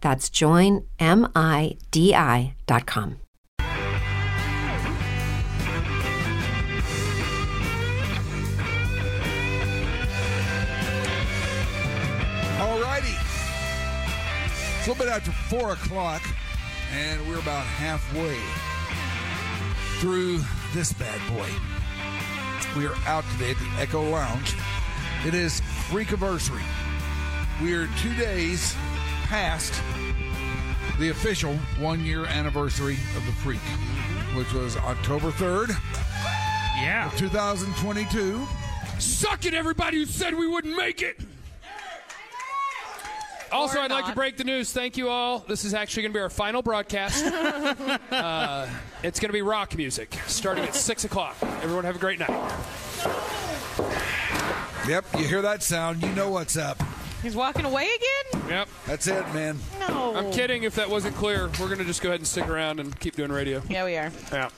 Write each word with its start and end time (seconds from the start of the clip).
That's 0.00 0.30
joinmidi.com. 0.30 0.86
All 12.60 12.80
righty. 12.80 13.08
It's 14.76 14.86
a 14.86 14.90
little 14.90 15.04
bit 15.04 15.08
after 15.12 15.32
4 15.32 15.72
o'clock, 15.72 16.22
and 16.92 17.28
we're 17.28 17.40
about 17.40 17.64
halfway 17.64 18.36
through 20.00 20.40
this 20.74 20.92
bad 20.92 21.20
boy. 21.36 21.48
We 22.76 22.86
are 22.86 22.94
out 23.06 23.24
today 23.32 23.50
at 23.50 23.58
the 23.58 23.68
Echo 23.80 24.08
Lounge. 24.08 24.54
It 25.26 25.34
is 25.34 25.60
Freakiversary. 25.88 26.62
We 27.60 27.74
are 27.74 27.88
two 27.98 28.14
days 28.14 28.76
past 29.28 29.74
the 30.98 31.10
official 31.10 31.54
one 31.78 32.02
year 32.04 32.24
anniversary 32.24 32.96
of 33.14 33.24
the 33.26 33.32
Freak, 33.32 33.60
which 34.34 34.52
was 34.54 34.76
October 34.78 35.30
3rd, 35.30 35.76
Yeah. 36.80 37.10
2022. 37.16 38.46
Suck 38.98 39.44
it, 39.44 39.52
everybody 39.52 39.98
who 39.98 40.06
said 40.06 40.34
we 40.34 40.46
wouldn't 40.48 40.74
make 40.76 41.02
it. 41.02 41.20
Also, 43.52 43.80
I'd 43.80 43.90
like 43.90 44.06
to 44.06 44.14
break 44.14 44.36
the 44.36 44.44
news. 44.44 44.72
Thank 44.72 44.96
you 44.96 45.08
all. 45.08 45.40
This 45.40 45.64
is 45.64 45.72
actually 45.72 46.02
going 46.04 46.12
to 46.12 46.18
be 46.18 46.22
our 46.22 46.30
final 46.30 46.62
broadcast. 46.62 47.24
uh, 48.10 48.66
it's 49.02 49.20
going 49.20 49.28
to 49.28 49.32
be 49.32 49.42
rock 49.42 49.76
music 49.76 50.14
starting 50.26 50.64
at 50.64 50.74
6 50.74 51.04
o'clock. 51.04 51.36
Everyone 51.62 51.84
have 51.84 51.96
a 51.96 51.98
great 51.98 52.18
night. 52.18 52.30
Yep, 54.86 55.04
you 55.18 55.24
hear 55.28 55.42
that 55.42 55.62
sound, 55.62 56.02
you 56.02 56.10
know 56.12 56.30
what's 56.30 56.56
up. 56.56 56.82
He's 57.22 57.34
walking 57.34 57.64
away 57.64 57.86
again? 57.86 58.42
Yep. 58.48 58.68
That's 58.86 59.06
it, 59.06 59.22
man. 59.34 59.58
No. 59.80 60.14
I'm 60.14 60.30
kidding 60.32 60.62
if 60.62 60.76
that 60.76 60.88
wasn't 60.88 61.16
clear. 61.16 61.46
We're 61.60 61.66
going 61.66 61.78
to 61.78 61.84
just 61.84 62.00
go 62.00 62.10
ahead 62.10 62.20
and 62.20 62.26
stick 62.26 62.48
around 62.48 62.78
and 62.80 62.98
keep 63.00 63.16
doing 63.16 63.32
radio. 63.32 63.62
Yeah, 63.68 63.84
we 63.84 63.96
are. 63.96 64.12
Yeah. 64.32 64.50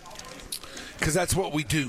Because 0.99 1.15
that's 1.15 1.35
what 1.35 1.53
we 1.53 1.65
do. 1.65 1.89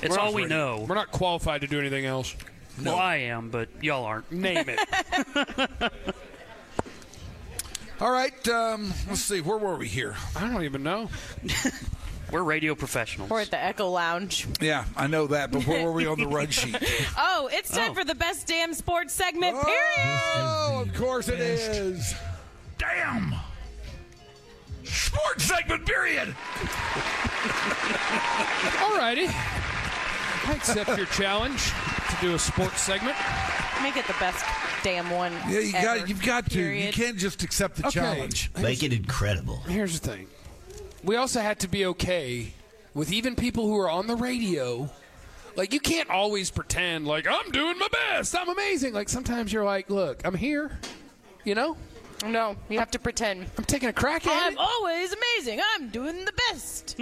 It's 0.00 0.10
We're 0.16 0.18
all 0.18 0.32
we 0.32 0.42
ready. 0.42 0.54
know. 0.54 0.86
We're 0.88 0.94
not 0.94 1.10
qualified 1.10 1.62
to 1.62 1.66
do 1.66 1.80
anything 1.80 2.06
else. 2.06 2.36
Well, 2.82 2.94
I 2.94 3.16
am, 3.16 3.50
but 3.50 3.68
y'all 3.82 4.04
aren't. 4.04 4.30
Name 4.30 4.66
it. 4.68 5.92
All 8.00 8.12
right, 8.12 8.48
um, 8.48 8.92
let's 9.08 9.22
see. 9.22 9.40
Where 9.40 9.58
were 9.58 9.74
we 9.76 9.88
here? 9.88 10.14
I 10.36 10.48
don't 10.48 10.62
even 10.62 10.84
know. 10.84 11.10
We're 12.30 12.42
radio 12.42 12.74
professionals. 12.74 13.30
We're 13.30 13.40
at 13.40 13.50
the 13.50 13.62
Echo 13.62 13.88
Lounge. 13.88 14.46
Yeah, 14.60 14.84
I 14.96 15.06
know 15.06 15.28
that, 15.28 15.50
but 15.50 15.66
where 15.66 15.84
were 15.84 15.92
we 15.92 16.06
on 16.06 16.18
the 16.20 16.26
run 16.26 16.48
sheet? 16.50 16.76
Oh, 17.16 17.48
it's 17.52 17.70
time 17.70 17.92
Oh. 17.92 17.94
for 17.94 18.04
the 18.04 18.14
best 18.14 18.46
damn 18.46 18.74
sports 18.74 19.14
segment, 19.14 19.56
oh, 19.58 19.64
period. 19.64 20.20
Oh, 20.36 20.82
of 20.86 20.94
course 20.94 21.28
it 21.28 21.40
is. 21.40 22.14
Damn. 22.76 23.34
Sports 24.84 25.44
segment, 25.44 25.86
period. 25.86 26.28
Alrighty. 28.78 29.28
I 29.28 30.52
accept 30.54 30.96
your 30.96 31.06
challenge 31.06 31.62
to 32.10 32.16
do 32.20 32.34
a 32.34 32.38
sports 32.38 32.80
segment. 32.82 33.16
Make 33.82 33.96
it 33.96 34.06
the 34.06 34.14
best 34.18 34.44
damn 34.82 35.10
one. 35.10 35.32
Yeah, 35.48 35.60
you 35.60 35.72
ever, 35.74 35.98
got. 35.98 36.08
You've 36.08 36.22
got 36.22 36.50
to. 36.50 36.60
You 36.62 36.92
can't 36.92 37.16
just 37.16 37.42
accept 37.42 37.76
the 37.76 37.86
Okay. 37.88 38.00
challenge. 38.00 38.50
Make 38.58 38.82
it 38.82 38.92
incredible. 38.92 39.58
Here's 39.68 39.98
the 40.00 40.08
thing. 40.10 40.26
We 41.04 41.16
also 41.16 41.40
had 41.40 41.60
to 41.60 41.68
be 41.68 41.86
okay 41.86 42.52
with 42.94 43.12
even 43.12 43.36
people 43.36 43.66
who 43.66 43.78
are 43.78 43.90
on 43.90 44.06
the 44.06 44.16
radio. 44.16 44.90
Like 45.56 45.72
you 45.72 45.80
can't 45.80 46.10
always 46.10 46.50
pretend 46.50 47.06
like 47.06 47.26
I'm 47.28 47.50
doing 47.50 47.78
my 47.78 47.88
best. 47.90 48.36
I'm 48.36 48.48
amazing. 48.48 48.92
Like 48.94 49.08
sometimes 49.08 49.52
you're 49.52 49.64
like, 49.64 49.90
look, 49.90 50.20
I'm 50.24 50.34
here. 50.34 50.70
You 51.44 51.54
know? 51.54 51.76
No, 52.26 52.56
you 52.68 52.78
have 52.78 52.90
to 52.92 52.98
pretend. 52.98 53.46
I'm 53.56 53.64
taking 53.64 53.88
a 53.88 53.92
crack 53.92 54.26
at 54.26 54.52
it. 54.52 54.52
I'm 54.52 54.58
always 54.58 55.12
amazing. 55.12 55.60
I'm 55.74 55.88
doing 55.90 56.24
the 56.24 56.32
best. 56.50 56.96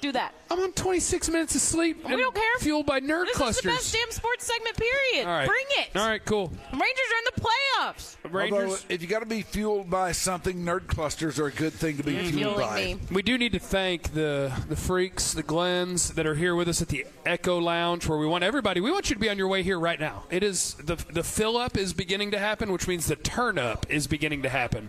Do 0.00 0.12
that. 0.12 0.34
I'm 0.50 0.58
on 0.60 0.72
26 0.72 1.28
minutes 1.30 1.54
of 1.54 1.60
sleep. 1.62 1.98
We 2.04 2.12
and 2.12 2.20
don't 2.20 2.34
care. 2.34 2.58
Fueled 2.58 2.84
by 2.86 3.00
nerd 3.00 3.26
This 3.26 3.36
clusters. 3.36 3.56
is 3.58 3.62
the 3.62 3.68
best 3.70 3.92
damn 3.94 4.10
sports 4.10 4.44
segment, 4.46 4.76
period. 4.76 5.26
All 5.26 5.32
right. 5.32 5.46
Bring 5.48 5.64
it. 5.78 5.96
All 5.96 6.06
right, 6.06 6.22
cool. 6.24 6.48
Rangers 6.72 6.80
are 6.80 7.18
in 7.18 7.24
the 7.34 7.40
playoffs. 7.40 8.16
Rangers. 8.30 8.62
Although, 8.62 8.76
if 8.90 9.00
you 9.02 9.08
got 9.08 9.20
to 9.20 9.26
be 9.26 9.42
fueled 9.42 9.88
by 9.88 10.12
something, 10.12 10.56
nerd 10.64 10.86
clusters 10.88 11.38
are 11.40 11.46
a 11.46 11.52
good 11.52 11.72
thing 11.72 11.96
to 11.96 12.02
be 12.02 12.12
You're 12.14 12.24
fueled 12.24 12.56
fueling 12.56 12.68
by. 12.68 12.76
me. 12.76 12.98
We 13.10 13.22
do 13.22 13.38
need 13.38 13.52
to 13.52 13.58
thank 13.58 14.12
the 14.12 14.52
the 14.68 14.76
freaks, 14.76 15.32
the 15.32 15.42
Glens 15.42 16.10
that 16.14 16.26
are 16.26 16.34
here 16.34 16.54
with 16.54 16.68
us 16.68 16.82
at 16.82 16.88
the 16.88 17.06
Echo 17.24 17.58
Lounge, 17.58 18.06
where 18.06 18.18
we 18.18 18.26
want 18.26 18.44
everybody. 18.44 18.80
We 18.80 18.92
want 18.92 19.08
you 19.08 19.14
to 19.16 19.20
be 19.20 19.30
on 19.30 19.38
your 19.38 19.48
way 19.48 19.62
here 19.62 19.78
right 19.80 19.98
now. 19.98 20.24
It 20.30 20.42
is 20.42 20.74
the 20.74 20.96
the 20.96 21.22
fill 21.22 21.56
up 21.56 21.78
is 21.78 21.92
beginning 21.94 22.32
to 22.32 22.38
happen, 22.38 22.70
which 22.72 22.86
means 22.86 23.06
the 23.06 23.16
turn 23.16 23.56
up 23.58 23.86
is 23.88 24.06
beginning 24.06 24.42
to 24.42 24.49
happen. 24.50 24.88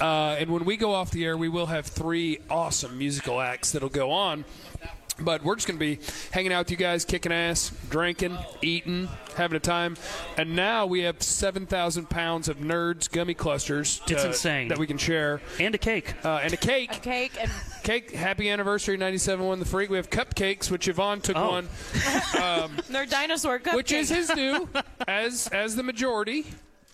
Uh, 0.00 0.36
and 0.38 0.50
when 0.50 0.64
we 0.64 0.76
go 0.76 0.92
off 0.94 1.10
the 1.10 1.24
air, 1.24 1.36
we 1.36 1.48
will 1.48 1.66
have 1.66 1.86
three 1.86 2.38
awesome 2.50 2.96
musical 2.98 3.40
acts 3.40 3.72
that'll 3.72 3.88
go 3.88 4.10
on. 4.10 4.44
But 5.20 5.42
we're 5.42 5.56
just 5.56 5.66
going 5.66 5.80
to 5.80 5.84
be 5.84 5.98
hanging 6.30 6.52
out 6.52 6.60
with 6.66 6.70
you 6.70 6.76
guys, 6.76 7.04
kicking 7.04 7.32
ass, 7.32 7.72
drinking, 7.90 8.38
eating, 8.62 9.08
having 9.36 9.56
a 9.56 9.60
time. 9.60 9.96
And 10.36 10.54
now 10.54 10.86
we 10.86 11.00
have 11.00 11.20
7,000 11.20 12.08
pounds 12.08 12.48
of 12.48 12.58
Nerds 12.58 13.10
gummy 13.10 13.34
clusters 13.34 14.00
It's 14.06 14.24
uh, 14.24 14.28
insane. 14.28 14.68
that 14.68 14.78
we 14.78 14.86
can 14.86 14.96
share. 14.96 15.40
And 15.58 15.74
a 15.74 15.78
cake. 15.78 16.14
Uh, 16.24 16.38
and 16.40 16.52
a 16.52 16.56
cake. 16.56 16.98
A 16.98 17.00
cake 17.00 17.32
and 17.40 17.50
Cake, 17.82 18.12
happy 18.12 18.48
anniversary, 18.48 18.96
97 18.96 19.44
won 19.44 19.58
the 19.58 19.64
freak. 19.64 19.90
We 19.90 19.96
have 19.96 20.08
cupcakes, 20.10 20.70
which 20.70 20.86
Yvonne 20.86 21.20
took 21.20 21.36
Oh. 21.36 21.50
one, 21.50 21.68
they're 22.90 23.06
dinosaur 23.06 23.58
cupcakes. 23.58 23.74
which 23.74 23.90
is 23.92 24.10
his 24.10 24.28
due, 24.28 24.68
as 25.08 25.48
as 25.48 25.74
the 25.74 25.82
majority. 25.82 26.44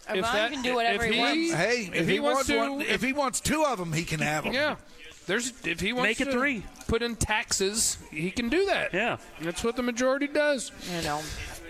Yvonne 0.09 0.53
can 0.53 0.63
do 0.63 0.75
whatever 0.75 1.05
if 1.05 1.13
he 1.13 1.19
wants. 1.19 1.53
Hey, 1.53 1.91
if, 1.93 2.09
he, 2.09 2.21
wants, 2.21 2.49
one, 2.51 2.81
if 2.83 3.03
he 3.03 3.13
wants 3.13 3.41
two 3.41 3.65
of 3.65 3.79
them, 3.79 3.93
he 3.93 4.05
can 4.05 4.21
have 4.21 4.45
them. 4.45 4.53
yeah, 4.53 4.77
there's 5.27 5.53
if 5.65 5.81
he 5.81 5.93
wants 5.93 6.09
Make 6.09 6.21
it 6.21 6.27
to 6.27 6.33
three. 6.33 6.63
put 6.87 7.03
in 7.03 7.17
taxes, 7.17 7.99
he 8.11 8.31
can 8.31 8.49
do 8.49 8.67
that. 8.67 8.93
Yeah. 8.93 9.17
that's 9.41 9.65
what 9.65 9.77
the 9.77 9.83
majority 9.83 10.27
does. 10.27 10.71
You 10.95 11.03
know. 11.03 11.21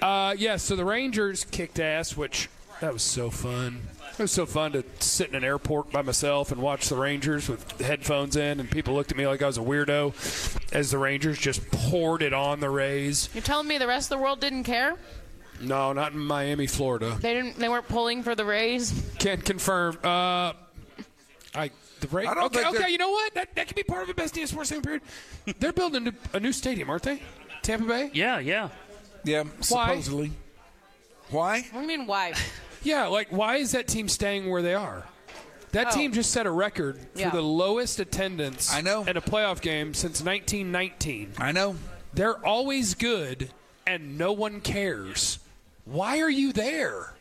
Uh, 0.03 0.35
yeah, 0.37 0.57
so 0.57 0.75
the 0.77 0.85
Rangers 0.85 1.45
kicked 1.45 1.79
ass, 1.79 2.17
which 2.17 2.49
that 2.81 2.93
was 2.93 3.03
so 3.03 3.31
fun. 3.31 3.81
It 4.13 4.23
was 4.23 4.33
so 4.33 4.47
fun 4.47 4.73
to 4.73 4.85
sit 5.01 5.31
in 5.31 5.35
an 5.35 5.43
airport 5.45 5.91
by 5.91 6.03
myself 6.03 6.53
and 6.53 6.61
watch 6.61 6.89
the 6.89 6.95
Rangers 6.97 7.49
with 7.49 7.81
headphones 7.81 8.37
in, 8.37 8.61
and 8.61 8.71
people 8.71 8.95
looked 8.95 9.11
at 9.11 9.17
me 9.17 9.27
like 9.27 9.43
I 9.43 9.47
was 9.47 9.59
a 9.59 9.63
weirdo 9.63 10.73
as 10.73 10.91
the 10.93 10.99
Rangers 10.99 11.37
just 11.39 11.69
poured 11.73 12.23
it 12.23 12.33
on 12.33 12.61
the 12.61 12.71
Rays. 12.71 13.29
You're 13.35 13.43
telling 13.43 13.67
me 13.67 13.77
the 13.79 13.89
rest 13.89 14.13
of 14.13 14.19
the 14.19 14.23
world 14.23 14.39
didn't 14.41 14.65
care? 14.65 14.97
No, 15.67 15.93
not 15.93 16.13
in 16.13 16.19
Miami, 16.19 16.67
Florida. 16.67 17.17
They 17.21 17.35
didn't. 17.35 17.59
They 17.59 17.69
weren't 17.69 17.89
pulling 17.89 18.23
for 18.23 18.35
the 18.35 18.45
Rays. 18.45 18.93
Can't 19.19 19.45
confirm. 19.45 19.99
Uh, 20.05 20.53
I 21.55 21.71
The 22.01 22.09
Ra- 22.09 22.23
I 22.31 22.35
don't 22.35 22.45
okay, 22.45 22.63
think 22.65 22.77
okay. 22.81 22.91
You 22.91 22.99
know 22.99 23.11
what? 23.11 23.35
That, 23.35 23.55
that 23.55 23.67
could 23.69 23.77
be 23.77 23.83
part 23.83 24.03
of 24.03 24.09
the 24.09 24.15
best 24.15 24.35
team 24.35 24.47
sports 24.47 24.71
time 24.71 24.83
period. 24.83 25.03
They're 25.59 25.73
building 25.73 26.07
a 26.09 26.11
new, 26.11 26.17
a 26.33 26.41
new 26.41 26.53
stadium, 26.53 26.91
aren't 26.91 27.05
they? 27.05 27.23
Tampa 27.63 27.87
Bay. 27.87 28.11
Yeah, 28.13 28.39
yeah. 28.41 28.69
Yeah, 29.25 29.45
supposedly. 29.61 30.33
Why? 31.31 31.63
What 31.71 31.73
do 31.73 31.81
you 31.93 31.99
mean, 31.99 32.07
why? 32.07 32.35
Yeah, 32.83 33.07
like 33.07 33.29
why 33.31 33.57
is 33.57 33.73
that 33.73 33.89
team 33.89 34.09
staying 34.09 34.51
where 34.51 34.61
they 34.61 34.75
are? 34.75 35.07
That 35.73 35.89
Oh. 35.89 35.97
team 35.97 36.13
just 36.13 36.31
set 36.31 36.45
a 36.47 36.51
record 36.51 37.01
Yeah. 37.15 37.31
for 37.31 37.37
the 37.37 37.43
lowest 37.43 37.99
attendance 37.99 38.73
I 38.73 38.81
know. 38.83 39.03
in 39.05 39.17
a 39.17 39.23
playoff 39.23 39.61
game 39.63 39.95
since 39.95 40.21
1919. 40.23 41.33
I 41.39 41.51
know. 41.53 41.77
They're 42.13 42.45
always 42.47 42.95
good 42.95 43.51
and 43.87 44.19
no 44.19 44.33
one 44.33 44.61
cares. 44.61 45.39
Why 45.85 46.21
are 46.21 46.31
you 46.31 46.53
there? 46.53 47.13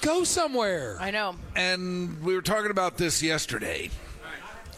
Go 0.00 0.24
somewhere. 0.24 0.96
I 1.00 1.10
know. 1.10 1.36
And 1.54 2.22
we 2.22 2.34
were 2.34 2.42
talking 2.42 2.70
about 2.70 2.96
this 2.96 3.22
yesterday. 3.22 3.90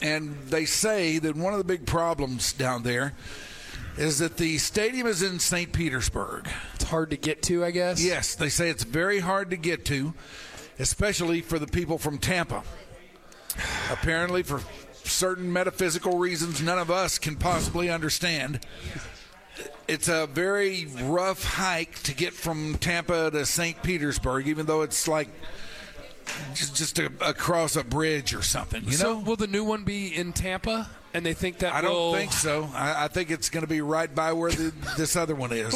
And 0.00 0.36
they 0.46 0.64
say 0.64 1.18
that 1.18 1.36
one 1.36 1.52
of 1.52 1.58
the 1.58 1.64
big 1.64 1.86
problems 1.86 2.52
down 2.52 2.82
there 2.84 3.14
is 3.96 4.18
that 4.18 4.36
the 4.36 4.58
stadium 4.58 5.08
is 5.08 5.22
in 5.22 5.40
St. 5.40 5.72
Petersburg. 5.72 6.48
It's 6.74 6.84
hard 6.84 7.10
to 7.10 7.16
get 7.16 7.42
to, 7.42 7.64
I 7.64 7.72
guess. 7.72 8.02
Yes, 8.02 8.36
they 8.36 8.48
say 8.48 8.70
it's 8.70 8.84
very 8.84 9.18
hard 9.18 9.50
to 9.50 9.56
get 9.56 9.84
to, 9.86 10.14
especially 10.78 11.40
for 11.40 11.58
the 11.58 11.66
people 11.66 11.98
from 11.98 12.18
Tampa. 12.18 12.62
Apparently, 13.90 14.44
for 14.44 14.60
certain 15.02 15.52
metaphysical 15.52 16.18
reasons 16.18 16.62
none 16.62 16.78
of 16.78 16.92
us 16.92 17.18
can 17.18 17.34
possibly 17.34 17.90
understand. 17.90 18.64
It's 19.88 20.08
a 20.08 20.26
very 20.26 20.86
rough 21.02 21.42
hike 21.42 21.94
to 22.02 22.14
get 22.14 22.34
from 22.34 22.76
Tampa 22.76 23.30
to 23.30 23.46
St. 23.46 23.82
Petersburg, 23.82 24.46
even 24.46 24.66
though 24.66 24.82
it's 24.82 25.08
like 25.08 25.28
just, 26.54 26.76
just 26.76 26.98
a, 26.98 27.10
across 27.20 27.74
a 27.74 27.82
bridge 27.82 28.34
or 28.34 28.42
something. 28.42 28.84
You 28.84 28.92
so 28.92 29.14
know, 29.14 29.18
will 29.20 29.36
the 29.36 29.46
new 29.46 29.64
one 29.64 29.84
be 29.84 30.14
in 30.14 30.32
Tampa? 30.34 30.90
And 31.14 31.24
they 31.24 31.32
think 31.32 31.58
that 31.60 31.72
I 31.72 31.80
don't 31.80 31.90
will- 31.90 32.12
think 32.12 32.32
so. 32.32 32.68
I, 32.74 33.04
I 33.04 33.08
think 33.08 33.30
it's 33.30 33.48
going 33.48 33.62
to 33.64 33.68
be 33.68 33.80
right 33.80 34.14
by 34.14 34.32
where 34.34 34.50
the, 34.50 34.72
this 34.98 35.16
other 35.16 35.34
one 35.34 35.52
is. 35.52 35.74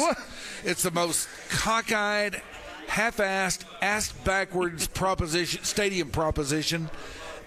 It's 0.63 0.83
the 0.83 0.91
most 0.91 1.27
cockeyed, 1.49 2.39
half-assed, 2.87 3.65
ass 3.81 4.11
backwards 4.11 4.85
proposition, 4.87 5.63
stadium 5.63 6.11
proposition 6.11 6.89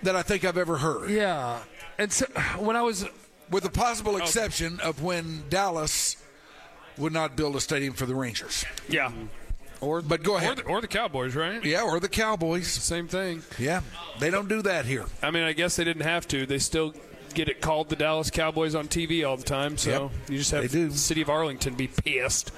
that 0.03 0.17
I 0.17 0.23
think 0.23 0.45
I've 0.45 0.59
ever 0.59 0.79
heard. 0.79 1.11
Yeah. 1.11 1.61
And 1.97 2.13
so 2.13 2.27
when 2.59 2.75
I 2.75 2.83
was 2.83 3.07
With 3.51 3.63
the 3.63 3.71
possible 3.71 4.17
exception 4.17 4.81
of 4.81 5.01
when 5.01 5.45
Dallas 5.49 6.17
would 6.98 7.12
not 7.12 7.37
build 7.37 7.56
a 7.56 7.60
stadium 7.60 7.93
for 7.94 8.06
the 8.06 8.14
Rangers. 8.14 8.64
yeah, 8.88 9.12
or 9.81 10.00
But 10.02 10.22
go 10.22 10.34
or 10.34 10.38
ahead. 10.38 10.58
the, 10.58 10.62
or 10.64 10.81
the 10.81 10.88
Cowboys, 10.88 11.34
right? 11.34 11.64
Yeah, 11.64 11.82
or 11.82 12.00
the 12.00 12.08
Cowboys. 12.08 12.66
Same 12.69 13.08
thing. 13.08 13.43
Yeah, 13.58 13.82
they 14.20 14.31
don't 14.31 14.48
do 14.48 14.62
that 14.62 14.87
here. 14.87 15.04
I 15.22 15.31
mean, 15.31 15.43
I 15.43 15.52
guess 15.52 15.76
they 15.76 15.84
didn't 15.84 16.02
have 16.04 16.26
to. 16.28 16.46
They 16.46 16.58
still 16.58 16.94
get 17.34 17.48
it 17.50 17.60
called 17.60 17.90
the 17.90 17.96
Dallas 17.96 18.31
Cowboys 18.31 18.75
on 18.75 18.88
TV 18.88 19.28
all 19.28 19.37
the 19.37 19.43
time. 19.43 19.76
So 19.76 19.90
Yep, 19.90 20.31
you 20.31 20.38
just 20.38 20.50
have 20.52 20.62
they 20.62 20.69
do. 20.69 20.88
the 20.88 20.96
city 20.96 21.20
of 21.20 21.28
Arlington 21.28 21.75
be 21.75 21.87
pissed. 21.87 22.50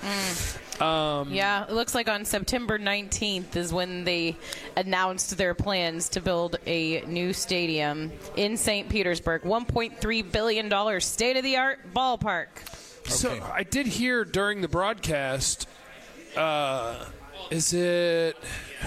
Um, 0.81 1.33
Yeah, 1.33 1.65
it 1.65 1.73
looks 1.73 1.97
like 1.97 2.09
on 2.09 2.25
September 2.25 2.79
19th 2.79 3.57
is 3.57 3.73
when 3.73 4.05
they 4.05 4.37
announced 4.77 5.37
their 5.37 5.53
plans 5.55 6.09
to 6.11 6.21
build 6.21 6.59
a 6.67 7.01
new 7.09 7.33
stadium 7.33 8.13
in 8.37 8.57
St. 8.57 8.89
Petersburg. 8.89 9.43
$1.3 9.43 10.31
billion 10.31 11.01
state 11.01 11.37
of 11.37 11.43
the 11.43 11.57
art 11.57 11.93
ballpark. 11.93 12.47
So 13.09 13.51
I 13.53 13.63
did 13.63 13.87
hear 13.87 14.25
during 14.25 14.61
the 14.61 14.69
broadcast. 14.69 15.67
Uh, 16.37 17.05
is 17.51 17.73
it 17.73 18.37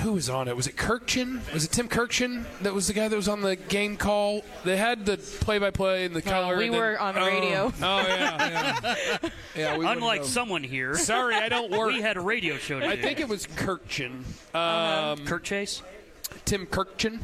who 0.04 0.14
was 0.14 0.30
on 0.30 0.48
it? 0.48 0.56
Was 0.56 0.68
it 0.68 0.78
Kurkjian? 0.78 1.42
Was 1.54 1.66
it 1.66 1.72
Tim 1.72 1.90
Kurkjian 1.90 2.46
that 2.62 2.74
was 2.74 2.88
the 2.88 2.94
guy 2.94 3.08
that 3.08 3.16
was 3.16 3.28
on 3.28 3.42
the 3.42 3.56
game 3.56 3.98
call? 3.98 4.44
They 4.64 4.78
had 4.78 5.06
the 5.06 5.18
play-by-play 5.18 6.06
and 6.06 6.16
the 6.16 6.22
color. 6.22 6.56
we 6.58 6.66
and 6.66 6.74
then- 6.74 6.80
were 6.82 7.00
on 7.00 7.16
the 7.16 7.22
Oh, 7.22 7.26
radio. 7.26 7.74
Oh 7.82 8.08
yeah. 8.08 9.18
Yeah, 9.56 9.78
we 9.80 9.86
Unlike 9.88 10.24
someone 10.26 10.64
here, 10.64 10.96
Sorry, 10.96 11.36
I 11.36 11.50
don't 11.50 11.72
work. 11.72 11.88
we 11.92 12.02
had 12.02 12.18
a 12.18 12.22
radio 12.22 12.58
show 12.58 12.80
today. 12.80 12.92
I 12.92 13.02
think 13.02 13.20
it 13.20 13.28
was 13.28 13.48
Kurkjian. 13.48 14.22
Uh-huh. 14.54 15.14
Um, 15.20 15.26
Kurt 15.26 15.44
Chase. 15.44 15.82
Tim 16.46 16.68
Kurkjian. 16.68 17.20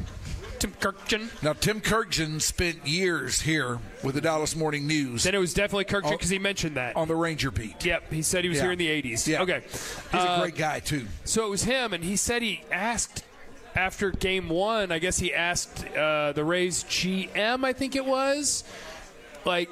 Tim 0.58 0.72
Kurkjian. 0.80 1.42
Now, 1.42 1.52
Tim 1.52 1.80
Kurkjian 1.80 2.40
spent 2.40 2.86
years 2.86 3.40
here 3.42 3.78
with 4.02 4.14
the 4.14 4.20
Dallas 4.20 4.54
Morning 4.56 4.86
News 4.86 5.24
Then 5.24 5.34
it 5.34 5.38
was 5.38 5.54
definitely 5.54 5.84
Kurkjian 5.84 6.06
Oh, 6.06 6.10
because 6.12 6.30
he 6.30 6.38
mentioned 6.38 6.76
that. 6.76 6.96
on 6.96 7.08
the 7.08 7.14
Ranger 7.16 7.50
beat. 7.50 7.84
Yep, 7.84 8.12
he 8.12 8.22
said 8.22 8.44
he 8.44 8.48
was 8.48 8.58
Yeah. 8.58 8.62
here 8.64 8.72
in 8.72 8.78
the 8.78 8.88
80s. 8.88 9.26
Yeah. 9.26 9.42
Okay. 9.42 9.62
He's 9.70 10.20
Uh, 10.20 10.36
a 10.38 10.40
great 10.42 10.56
guy, 10.56 10.80
too. 10.80 11.06
So 11.24 11.46
it 11.46 11.50
was 11.50 11.64
him, 11.64 11.92
and 11.92 12.02
he 12.04 12.16
said 12.16 12.42
he 12.42 12.62
asked 12.72 13.22
after 13.76 14.10
game 14.10 14.48
one, 14.48 14.90
I 14.90 14.98
guess 14.98 15.18
he 15.18 15.32
asked 15.32 15.84
uh, 15.96 16.32
the 16.32 16.42
Rays 16.44 16.82
GM, 16.84 17.64
I 17.64 17.72
think 17.72 17.94
it 17.94 18.04
was, 18.04 18.64
like, 19.44 19.68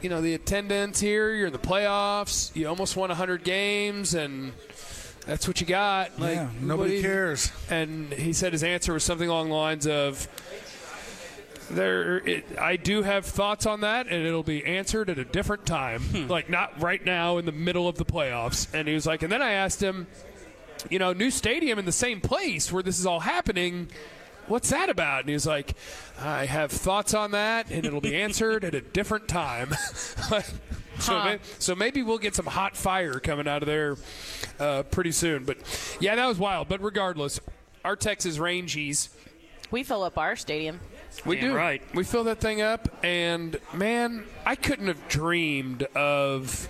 you 0.00 0.08
know, 0.08 0.20
the 0.20 0.34
attendance 0.34 0.98
here, 1.00 1.32
you're 1.34 1.46
in 1.48 1.52
the 1.52 1.58
playoffs, 1.58 2.54
you 2.56 2.68
almost 2.68 2.96
won 2.96 3.10
100 3.10 3.44
games, 3.44 4.14
and 4.14 4.52
that's 5.28 5.46
what 5.46 5.60
you 5.60 5.66
got. 5.66 6.18
Like, 6.18 6.36
yeah, 6.36 6.48
nobody 6.58 7.02
cares. 7.02 7.52
And 7.68 8.10
he 8.14 8.32
said 8.32 8.54
his 8.54 8.64
answer 8.64 8.94
was 8.94 9.04
something 9.04 9.28
along 9.28 9.50
the 9.50 9.54
lines 9.54 9.86
of, 9.86 10.26
there, 11.70 12.26
it, 12.26 12.46
I 12.58 12.76
do 12.76 13.02
have 13.02 13.26
thoughts 13.26 13.66
on 13.66 13.82
that, 13.82 14.06
and 14.06 14.26
it'll 14.26 14.42
be 14.42 14.64
answered 14.64 15.10
at 15.10 15.18
a 15.18 15.26
different 15.26 15.66
time, 15.66 16.00
hmm. 16.00 16.28
like 16.28 16.48
not 16.48 16.80
right 16.80 17.04
now 17.04 17.36
in 17.36 17.44
the 17.44 17.52
middle 17.52 17.88
of 17.88 17.98
the 17.98 18.06
playoffs. 18.06 18.72
And 18.72 18.88
he 18.88 18.94
was 18.94 19.06
like, 19.06 19.22
and 19.22 19.30
then 19.30 19.42
I 19.42 19.52
asked 19.52 19.82
him, 19.82 20.06
you 20.88 20.98
know, 20.98 21.12
new 21.12 21.30
stadium 21.30 21.78
in 21.78 21.84
the 21.84 21.92
same 21.92 22.22
place 22.22 22.72
where 22.72 22.82
this 22.82 22.98
is 22.98 23.04
all 23.04 23.20
happening. 23.20 23.90
What's 24.46 24.70
that 24.70 24.88
about? 24.88 25.20
And 25.20 25.28
he 25.28 25.34
was 25.34 25.46
like, 25.46 25.74
I 26.18 26.46
have 26.46 26.72
thoughts 26.72 27.12
on 27.12 27.32
that, 27.32 27.70
and 27.70 27.84
it'll 27.84 28.00
be 28.00 28.16
answered 28.22 28.64
at 28.64 28.74
a 28.74 28.80
different 28.80 29.28
time. 29.28 29.74
so, 30.98 31.12
Huh. 31.18 31.24
may- 31.24 31.38
so 31.58 31.74
maybe 31.74 32.02
we'll 32.02 32.18
get 32.18 32.34
some 32.34 32.46
hot 32.46 32.76
fire 32.76 33.18
coming 33.20 33.46
out 33.48 33.62
of 33.62 33.66
there 33.66 33.96
uh, 34.58 34.82
pretty 34.84 35.12
soon. 35.12 35.44
But 35.44 35.58
yeah, 36.00 36.14
that 36.16 36.26
was 36.26 36.38
wild. 36.38 36.68
But 36.68 36.82
regardless, 36.82 37.40
our 37.84 37.96
Texas 37.96 38.38
Rangies, 38.38 39.08
We 39.70 39.82
fill 39.82 40.02
up 40.02 40.16
our 40.18 40.34
stadium. 40.36 40.80
we 41.24 41.36
Damn 41.36 41.50
do. 41.50 41.56
right. 41.56 41.82
We 41.94 42.04
fill 42.04 42.24
that 42.24 42.40
thing 42.40 42.60
up, 42.62 42.88
and 43.04 43.58
man, 43.74 44.24
I 44.46 44.54
couldn't 44.56 44.86
have 44.88 45.08
dreamed 45.08 45.82
of 45.94 46.68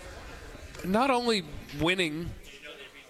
not 0.85 1.11
only 1.11 1.45
winning 1.81 2.31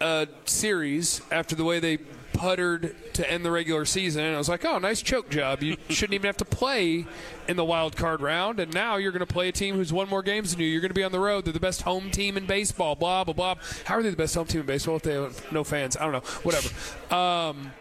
a 0.01 0.27
series 0.45 1.21
after 1.31 1.55
the 1.55 1.63
way 1.63 1.79
they 1.79 1.97
puttered 2.39 2.95
to 3.13 3.29
end 3.29 3.43
the 3.43 3.51
regular 3.51 3.83
season. 3.83 4.23
And 4.23 4.33
I 4.33 4.37
was 4.37 4.47
like, 4.47 4.63
oh, 4.63 4.77
nice 4.79 5.01
choke 5.01 5.29
job. 5.29 5.61
You 5.61 5.75
shouldn't 5.89 6.13
even 6.13 6.25
have 6.27 6.37
to 6.37 6.45
play 6.45 7.05
in 7.49 7.57
the 7.57 7.65
wild 7.65 7.97
card 7.97 8.21
round. 8.21 8.59
And 8.61 8.73
now 8.73 8.95
you're 8.95 9.11
going 9.11 9.25
to 9.25 9.31
play 9.31 9.49
a 9.49 9.51
team 9.51 9.75
who's 9.75 9.91
won 9.91 10.07
more 10.07 10.23
games 10.23 10.51
than 10.51 10.61
you. 10.61 10.67
You're 10.67 10.79
going 10.81 10.89
to 10.89 10.95
be 10.95 11.03
on 11.03 11.11
the 11.11 11.19
road. 11.19 11.43
They're 11.45 11.51
the 11.53 11.59
best 11.59 11.81
home 11.81 12.11
team 12.11 12.37
in 12.37 12.45
baseball. 12.45 12.95
Blah 12.95 13.25
blah 13.25 13.33
blah. 13.33 13.55
How 13.85 13.95
are 13.95 14.03
they 14.03 14.09
the 14.09 14.15
best 14.15 14.35
home 14.35 14.47
team 14.47 14.61
in 14.61 14.67
baseball 14.67 14.95
if 14.95 15.01
they 15.03 15.13
have 15.15 15.51
no 15.51 15.63
fans? 15.65 15.97
I 15.97 16.03
don't 16.03 16.13
know. 16.13 16.19
Whatever. 16.43 16.69
Um, 17.13 17.71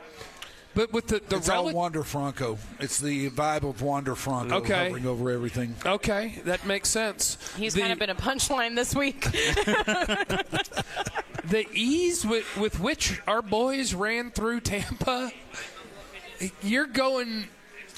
but 0.74 0.92
with 0.92 1.06
the 1.06 1.20
the 1.28 1.36
It's 1.36 1.48
all 1.48 1.66
rel- 1.66 1.74
Wander 1.74 2.02
Franco. 2.02 2.58
It's 2.80 2.98
the 3.00 3.30
vibe 3.30 3.62
of 3.68 3.80
Wander 3.82 4.14
Franco 4.16 4.56
Okay. 4.56 4.86
hovering 4.86 5.06
over 5.06 5.30
everything. 5.30 5.74
Okay, 5.86 6.40
that 6.44 6.66
makes 6.66 6.88
sense. 6.88 7.38
He's 7.56 7.74
The- 7.74 7.80
kind 7.80 7.92
of 7.92 7.98
been 8.00 8.10
a 8.10 8.14
punchline 8.14 8.74
this 8.74 8.94
week. 8.94 9.24
the 11.50 11.66
ease 11.72 12.24
with, 12.26 12.56
with 12.56 12.80
which 12.80 13.20
our 13.26 13.42
boys 13.42 13.94
ran 13.94 14.30
through 14.30 14.60
Tampa. 14.60 15.32
You're 16.62 16.86
going. 16.86 17.44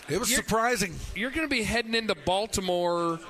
It 0.09 0.19
was 0.19 0.30
You're- 0.30 0.42
surprising. 0.42 0.95
You're 1.14 1.30
going 1.30 1.47
to 1.47 1.54
be 1.54 1.62
heading 1.62 1.95
into 1.95 2.14
Baltimore 2.14 3.21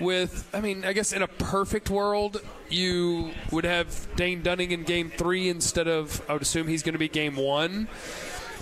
with. 0.00 0.48
I 0.54 0.60
mean, 0.60 0.84
I 0.84 0.92
guess 0.92 1.12
in 1.12 1.22
a 1.22 1.28
perfect 1.28 1.90
world, 1.90 2.40
you 2.68 3.32
would 3.50 3.64
have 3.64 4.08
Dane 4.16 4.42
Dunning 4.42 4.70
in 4.72 4.84
Game 4.84 5.10
Three 5.10 5.48
instead 5.48 5.88
of. 5.88 6.22
I 6.28 6.34
would 6.34 6.42
assume 6.42 6.68
he's 6.68 6.82
going 6.82 6.94
to 6.94 6.98
be 6.98 7.08
Game 7.08 7.36
One. 7.36 7.88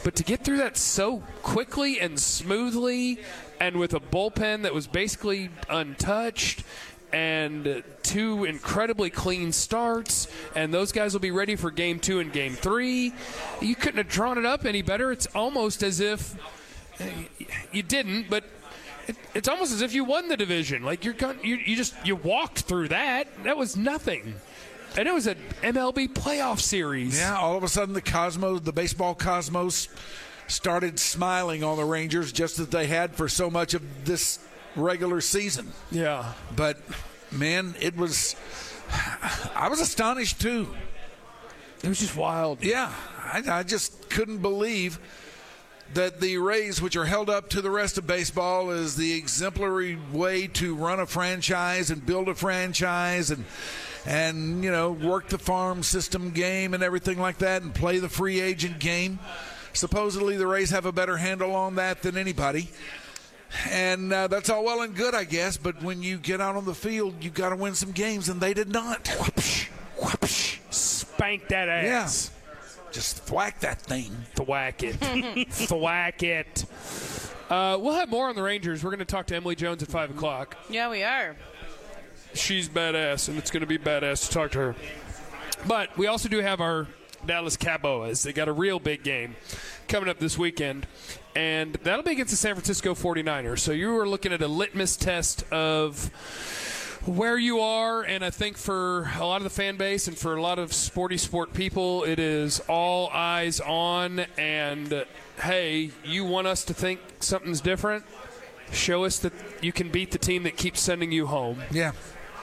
But 0.02 0.14
to 0.16 0.24
get 0.24 0.42
through 0.42 0.56
that 0.58 0.78
so 0.78 1.18
quickly 1.42 2.00
and 2.00 2.18
smoothly, 2.18 3.18
and 3.60 3.76
with 3.76 3.92
a 3.92 4.00
bullpen 4.00 4.62
that 4.62 4.72
was 4.72 4.86
basically 4.86 5.50
untouched, 5.68 6.64
and 7.12 7.82
two 8.02 8.44
incredibly 8.44 9.10
clean 9.10 9.52
starts, 9.52 10.28
and 10.54 10.72
those 10.72 10.92
guys 10.92 11.12
will 11.12 11.20
be 11.20 11.30
ready 11.30 11.56
for 11.56 11.70
game 11.70 11.98
two 11.98 12.20
and 12.20 12.32
game 12.32 12.54
three. 12.54 13.12
You 13.60 13.74
couldn't 13.74 13.98
have 13.98 14.08
drawn 14.08 14.38
it 14.38 14.46
up 14.46 14.64
any 14.64 14.82
better. 14.82 15.12
It's 15.12 15.26
almost 15.34 15.82
as 15.82 16.00
if 16.00 16.36
you 17.72 17.82
didn't, 17.82 18.28
but 18.28 18.44
it, 19.08 19.16
it's 19.34 19.48
almost 19.48 19.72
as 19.72 19.82
if 19.82 19.92
you 19.92 20.04
won 20.04 20.28
the 20.28 20.36
division. 20.36 20.82
Like 20.82 21.04
you're 21.04 21.14
you, 21.42 21.56
you 21.56 21.76
just 21.76 21.94
you 22.04 22.16
walked 22.16 22.60
through 22.60 22.88
that. 22.88 23.28
That 23.44 23.56
was 23.56 23.76
nothing, 23.76 24.34
and 24.96 25.08
it 25.08 25.12
was 25.12 25.26
an 25.26 25.38
MLB 25.62 26.10
playoff 26.10 26.60
series. 26.60 27.18
Yeah, 27.18 27.36
all 27.36 27.56
of 27.56 27.62
a 27.62 27.68
sudden 27.68 27.94
the 27.94 28.02
Cosmos, 28.02 28.60
the 28.62 28.72
baseball 28.72 29.14
Cosmos, 29.14 29.88
started 30.46 30.98
smiling 30.98 31.64
on 31.64 31.76
the 31.76 31.84
Rangers 31.84 32.32
just 32.32 32.58
as 32.58 32.68
they 32.68 32.86
had 32.86 33.14
for 33.14 33.28
so 33.28 33.50
much 33.50 33.74
of 33.74 34.04
this 34.04 34.38
regular 34.76 35.20
season. 35.20 35.72
yeah. 35.90 36.32
But 36.54 36.78
man, 37.30 37.74
it 37.80 37.96
was. 37.96 38.36
I 39.54 39.68
was 39.68 39.80
astonished 39.80 40.40
too. 40.40 40.68
It 41.82 41.88
was 41.88 42.00
just 42.00 42.16
wild. 42.16 42.62
Yeah, 42.62 42.92
I, 43.18 43.42
I 43.48 43.62
just 43.62 44.10
couldn't 44.10 44.38
believe 44.38 44.98
that 45.94 46.20
the 46.20 46.38
Rays, 46.38 46.80
which 46.82 46.96
are 46.96 47.04
held 47.04 47.30
up 47.30 47.48
to 47.50 47.60
the 47.60 47.70
rest 47.70 47.98
of 47.98 48.06
baseball 48.06 48.70
as 48.70 48.96
the 48.96 49.12
exemplary 49.12 49.98
way 50.12 50.46
to 50.48 50.74
run 50.74 51.00
a 51.00 51.06
franchise 51.06 51.90
and 51.90 52.04
build 52.04 52.28
a 52.28 52.34
franchise 52.34 53.30
and 53.30 53.44
and 54.06 54.64
you 54.64 54.70
know 54.70 54.92
work 54.92 55.28
the 55.28 55.38
farm 55.38 55.82
system 55.82 56.30
game 56.30 56.74
and 56.74 56.82
everything 56.82 57.18
like 57.18 57.38
that 57.38 57.62
and 57.62 57.74
play 57.74 57.98
the 57.98 58.08
free 58.08 58.40
agent 58.40 58.78
game. 58.78 59.18
Supposedly, 59.72 60.36
the 60.36 60.46
Rays 60.46 60.70
have 60.70 60.84
a 60.84 60.92
better 60.92 61.16
handle 61.16 61.54
on 61.54 61.76
that 61.76 62.02
than 62.02 62.16
anybody. 62.16 62.70
And 63.68 64.12
uh, 64.12 64.28
that's 64.28 64.48
all 64.48 64.64
well 64.64 64.82
and 64.82 64.94
good, 64.94 65.14
I 65.14 65.24
guess. 65.24 65.56
But 65.56 65.82
when 65.82 66.02
you 66.02 66.18
get 66.18 66.40
out 66.40 66.56
on 66.56 66.64
the 66.64 66.74
field, 66.74 67.22
you 67.22 67.30
got 67.30 67.50
to 67.50 67.56
win 67.56 67.74
some 67.74 67.92
games, 67.92 68.28
and 68.28 68.40
they 68.40 68.54
did 68.54 68.68
not. 68.68 69.04
Whoopsh, 69.04 69.68
whoopsh. 69.98 70.72
Spank 70.72 71.48
that 71.48 71.68
ass. 71.68 72.30
Yeah. 72.32 72.36
Just 72.92 73.24
thwack 73.24 73.60
that 73.60 73.80
thing. 73.80 74.10
Thwack 74.34 74.82
it. 74.82 74.94
Thwack 75.50 76.22
it. 76.22 76.64
Uh, 77.48 77.76
we'll 77.80 77.94
have 77.94 78.08
more 78.08 78.28
on 78.28 78.36
the 78.36 78.42
Rangers. 78.42 78.82
We're 78.82 78.90
going 78.90 79.00
to 79.00 79.04
talk 79.04 79.26
to 79.26 79.36
Emily 79.36 79.54
Jones 79.56 79.82
at 79.82 79.88
5 79.88 80.10
o'clock. 80.10 80.56
Yeah, 80.68 80.90
we 80.90 81.02
are. 81.02 81.36
She's 82.34 82.68
badass, 82.68 83.28
and 83.28 83.38
it's 83.38 83.50
going 83.50 83.60
to 83.62 83.66
be 83.66 83.78
badass 83.78 84.28
to 84.28 84.32
talk 84.32 84.52
to 84.52 84.58
her. 84.58 84.76
But 85.66 85.96
we 85.98 86.06
also 86.06 86.28
do 86.28 86.38
have 86.38 86.60
our 86.60 86.86
Dallas 87.26 87.56
Cowboys. 87.56 88.22
They 88.22 88.32
got 88.32 88.48
a 88.48 88.52
real 88.52 88.78
big 88.78 89.02
game 89.02 89.36
coming 89.88 90.08
up 90.08 90.18
this 90.18 90.38
weekend, 90.38 90.86
and 91.34 91.74
that'll 91.74 92.02
be 92.02 92.12
against 92.12 92.30
the 92.30 92.36
San 92.36 92.54
Francisco 92.54 92.94
49ers. 92.94 93.60
So 93.60 93.72
you 93.72 93.96
are 93.98 94.08
looking 94.08 94.32
at 94.32 94.42
a 94.42 94.48
litmus 94.48 94.96
test 94.96 95.44
of 95.52 96.10
where 97.06 97.38
you 97.38 97.60
are, 97.60 98.02
and 98.02 98.24
I 98.24 98.30
think 98.30 98.58
for 98.58 99.08
a 99.18 99.26
lot 99.26 99.36
of 99.36 99.44
the 99.44 99.50
fan 99.50 99.76
base 99.76 100.06
and 100.06 100.16
for 100.18 100.36
a 100.36 100.42
lot 100.42 100.58
of 100.58 100.72
sporty 100.72 101.16
sport 101.16 101.54
people, 101.54 102.04
it 102.04 102.18
is 102.18 102.60
all 102.68 103.08
eyes 103.08 103.60
on. 103.60 104.20
And 104.36 105.06
hey, 105.40 105.90
you 106.04 106.24
want 106.24 106.46
us 106.46 106.64
to 106.64 106.74
think 106.74 107.00
something's 107.20 107.60
different? 107.60 108.04
Show 108.72 109.04
us 109.04 109.18
that 109.20 109.32
you 109.62 109.72
can 109.72 109.88
beat 109.88 110.10
the 110.10 110.18
team 110.18 110.42
that 110.42 110.56
keeps 110.56 110.80
sending 110.80 111.10
you 111.10 111.26
home. 111.26 111.62
Yeah. 111.70 111.92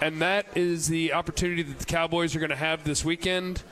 And 0.02 0.22
that 0.22 0.46
is 0.56 0.88
the 0.88 1.14
opportunity 1.14 1.64
that 1.64 1.80
the 1.80 1.86
Cowboys 1.86 2.36
are 2.36 2.40
going 2.40 2.50
to 2.50 2.56
have 2.56 2.84
this 2.84 3.06
weekend. 3.06 3.64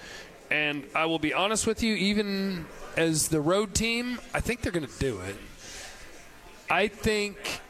And 0.52 0.84
I 0.94 1.06
will 1.06 1.20
be 1.20 1.34
honest 1.34 1.66
with 1.66 1.82
you, 1.82 1.96
even 1.96 2.66
as 2.96 3.30
the 3.30 3.42
road 3.42 3.74
team, 3.74 4.20
I 4.34 4.40
think 4.40 4.62
they're 4.62 4.72
going 4.72 4.88
to 4.88 5.00
do 5.00 5.20
it. 5.22 5.36
I 6.70 6.88
think 6.88 7.62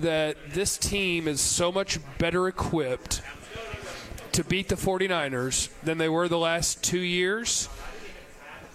that 0.00 0.36
this 0.52 0.76
team 0.76 1.28
is 1.28 1.40
so 1.40 1.72
much 1.72 1.98
better 2.18 2.48
equipped 2.48 3.22
to 4.32 4.44
beat 4.44 4.68
the 4.68 4.74
49ers 4.74 5.70
than 5.82 5.98
they 5.98 6.08
were 6.08 6.28
the 6.28 6.38
last 6.38 6.82
two 6.82 7.00
years. 7.00 7.68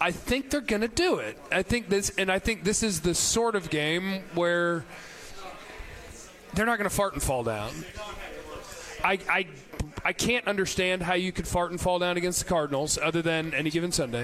I 0.02 0.12
think 0.12 0.50
they're 0.50 0.60
going 0.60 0.82
to 0.82 0.88
do 0.90 1.20
it. 1.20 1.38
I 1.52 1.64
think 1.64 1.88
this, 1.88 2.12
and 2.18 2.30
I 2.32 2.40
think 2.40 2.64
this 2.64 2.84
is 2.84 3.02
the 3.02 3.16
sort 3.16 3.56
of 3.56 3.70
game 3.70 4.24
where 4.34 4.84
they're 6.54 6.66
not 6.66 6.78
going 6.78 6.90
to 6.90 6.96
fart 6.96 7.14
and 7.14 7.24
fall 7.24 7.44
down. 7.44 7.72
I, 9.04 9.20
I, 9.30 9.48
I 10.06 10.14
can't 10.14 10.48
understand 10.48 11.04
how 11.04 11.14
you 11.14 11.32
could 11.32 11.48
fart 11.48 11.72
and 11.72 11.80
fall 11.80 12.00
down 12.00 12.18
against 12.18 12.40
the 12.40 12.46
Cardinals 12.46 12.98
other 12.98 13.22
than 13.22 13.54
any 13.54 13.70
given 13.70 13.92
Sunday. 13.92 14.24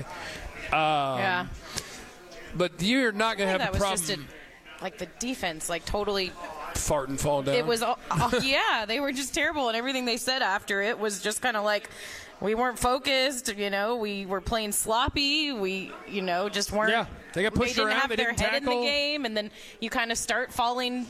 Um, 0.72 1.20
yeah. 1.20 1.48
But 2.56 2.82
you're 2.82 3.12
not 3.12 3.38
going 3.38 3.48
to 3.48 3.60
have 3.60 3.76
a 3.76 3.78
problem 3.78 3.98
just 3.98 4.10
a, 4.12 4.20
like 4.84 4.98
the 4.98 5.08
defense, 5.20 5.70
like 5.70 5.86
totally. 5.86 6.32
fart 6.74 7.10
and 7.10 7.20
fall 7.20 7.44
down. 7.44 7.56
It 7.56 7.66
was, 7.66 7.82
all, 7.82 8.00
oh, 8.12 8.40
yeah, 8.44 8.86
they 8.88 9.00
were 9.00 9.12
just 9.12 9.34
terrible, 9.34 9.68
and 9.68 9.78
everything 9.78 10.06
they 10.06 10.18
said 10.18 10.42
after 10.42 10.82
it 10.82 11.00
was 11.00 11.22
just 11.22 11.42
kind 11.42 11.58
of 11.58 11.64
like. 11.64 11.90
We 12.42 12.56
weren't 12.56 12.80
focused, 12.80 13.54
you 13.58 13.70
know. 13.70 13.98
We 13.98 14.26
were 14.26 14.40
playing 14.40 14.72
sloppy. 14.72 15.52
We, 15.52 15.92
you 16.08 16.22
know, 16.22 16.48
just 16.48 16.72
weren't. 16.72 16.92
Yeah, 16.92 17.06
they 17.34 17.44
got 17.44 17.54
pushed 17.54 17.76
They 17.76 17.82
didn't 17.82 17.90
around, 17.90 18.00
have 18.00 18.10
they 18.12 18.16
their 18.16 18.32
didn't 18.32 18.40
head 18.40 18.64
in 18.64 18.70
the 18.70 18.82
game, 18.82 19.26
and 19.26 19.36
then 19.36 19.52
you 19.82 19.90
kind 19.90 20.10
of 20.10 20.18
start 20.18 20.54
falling 20.54 21.06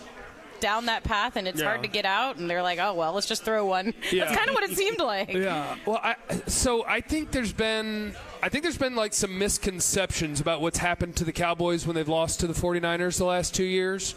down 0.61 0.85
that 0.87 1.03
path, 1.03 1.35
and 1.35 1.47
it's 1.47 1.59
Yeah. 1.59 1.67
hard 1.67 1.83
to 1.83 1.87
get 1.89 2.05
out. 2.05 2.37
And 2.37 2.49
they're 2.49 2.61
like, 2.63 2.79
"Oh 2.79 2.93
well, 2.93 3.13
let's 3.13 3.27
just 3.27 3.43
throw 3.43 3.65
one." 3.65 3.93
Yeah. 4.11 4.25
That's 4.25 4.37
kind 4.37 4.49
of 4.49 4.55
what 4.55 4.63
it 4.69 4.75
seemed 4.77 4.99
like. 4.99 5.31
Yeah. 5.33 5.75
Well, 5.85 5.99
I, 6.03 6.15
so 6.47 6.85
I 6.87 7.01
think 7.01 7.31
there's 7.31 7.53
been 7.53 8.15
I 8.41 8.49
think 8.49 8.63
there's 8.63 8.77
been 8.77 8.95
like 8.95 9.13
some 9.13 9.37
misconceptions 9.37 10.39
about 10.39 10.61
what's 10.61 10.77
happened 10.77 11.15
to 11.17 11.23
the 11.25 11.31
Cowboys 11.33 11.85
when 11.85 11.95
they've 11.95 12.07
lost 12.07 12.39
to 12.39 12.47
the 12.47 12.53
49ers 12.53 13.17
the 13.17 13.25
last 13.25 13.53
2 13.55 13.63
years. 13.63 14.15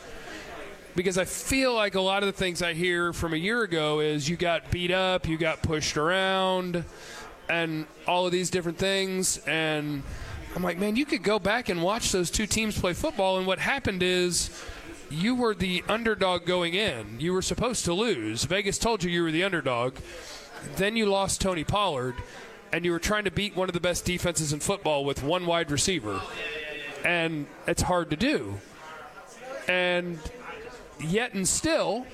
Because 0.95 1.17
I 1.17 1.25
feel 1.25 1.75
like 1.75 1.95
a 1.95 2.01
lot 2.01 2.23
of 2.23 2.27
the 2.27 2.33
things 2.35 2.63
I 2.63 2.75
hear 2.75 3.13
from 3.15 3.33
a 3.33 3.37
year 3.37 3.63
ago 3.63 4.01
is 4.01 4.29
you 4.29 4.37
got 4.37 4.71
beat 4.71 4.91
up, 4.91 5.27
you 5.27 5.39
got 5.39 5.63
pushed 5.63 5.97
around, 5.97 6.85
and 7.49 7.87
all 8.07 8.27
of 8.27 8.33
these 8.33 8.51
different 8.51 8.79
things 8.79 9.39
and 9.47 10.03
I'm 10.55 10.63
like, 10.63 10.77
man, 10.79 10.97
you 10.97 11.07
could 11.07 11.23
go 11.23 11.39
back 11.39 11.71
and 11.71 11.83
watch 11.83 12.13
those 12.13 12.31
two 12.31 12.47
teams 12.47 12.79
play 12.79 12.93
football 12.93 13.39
and 13.39 13.47
what 13.47 13.59
happened 13.59 14.03
is 14.03 14.51
you 15.13 15.35
were 15.35 15.55
the 15.55 15.85
underdog 15.89 16.47
going 16.47 16.75
in. 16.75 17.21
You 17.21 17.33
were 17.33 17.43
supposed 17.43 17.85
to 17.85 17.95
lose. 17.95 18.45
Vegas 18.45 18.79
told 18.79 19.05
you 19.05 19.11
you 19.11 19.23
were 19.23 19.31
the 19.31 19.45
underdog. 19.45 19.97
Then 20.77 20.97
you 20.97 21.07
lost 21.07 21.41
Tony 21.41 21.65
Pollard, 21.65 22.15
and 22.73 22.85
you 22.85 22.93
were 22.93 22.99
trying 22.99 23.25
to 23.25 23.31
beat 23.31 23.57
one 23.57 23.69
of 23.69 23.75
the 23.75 23.81
best 23.81 24.05
defenses 24.05 24.53
in 24.53 24.61
football 24.61 25.05
with 25.05 25.23
one 25.23 25.47
wide 25.47 25.71
receiver. 25.71 26.21
And 27.05 27.47
it's 27.67 27.83
hard 27.83 28.11
to 28.11 28.17
do. 28.17 28.61
And 29.69 30.19
yet, 31.01 31.35
and 31.35 31.47
still, 31.47 32.07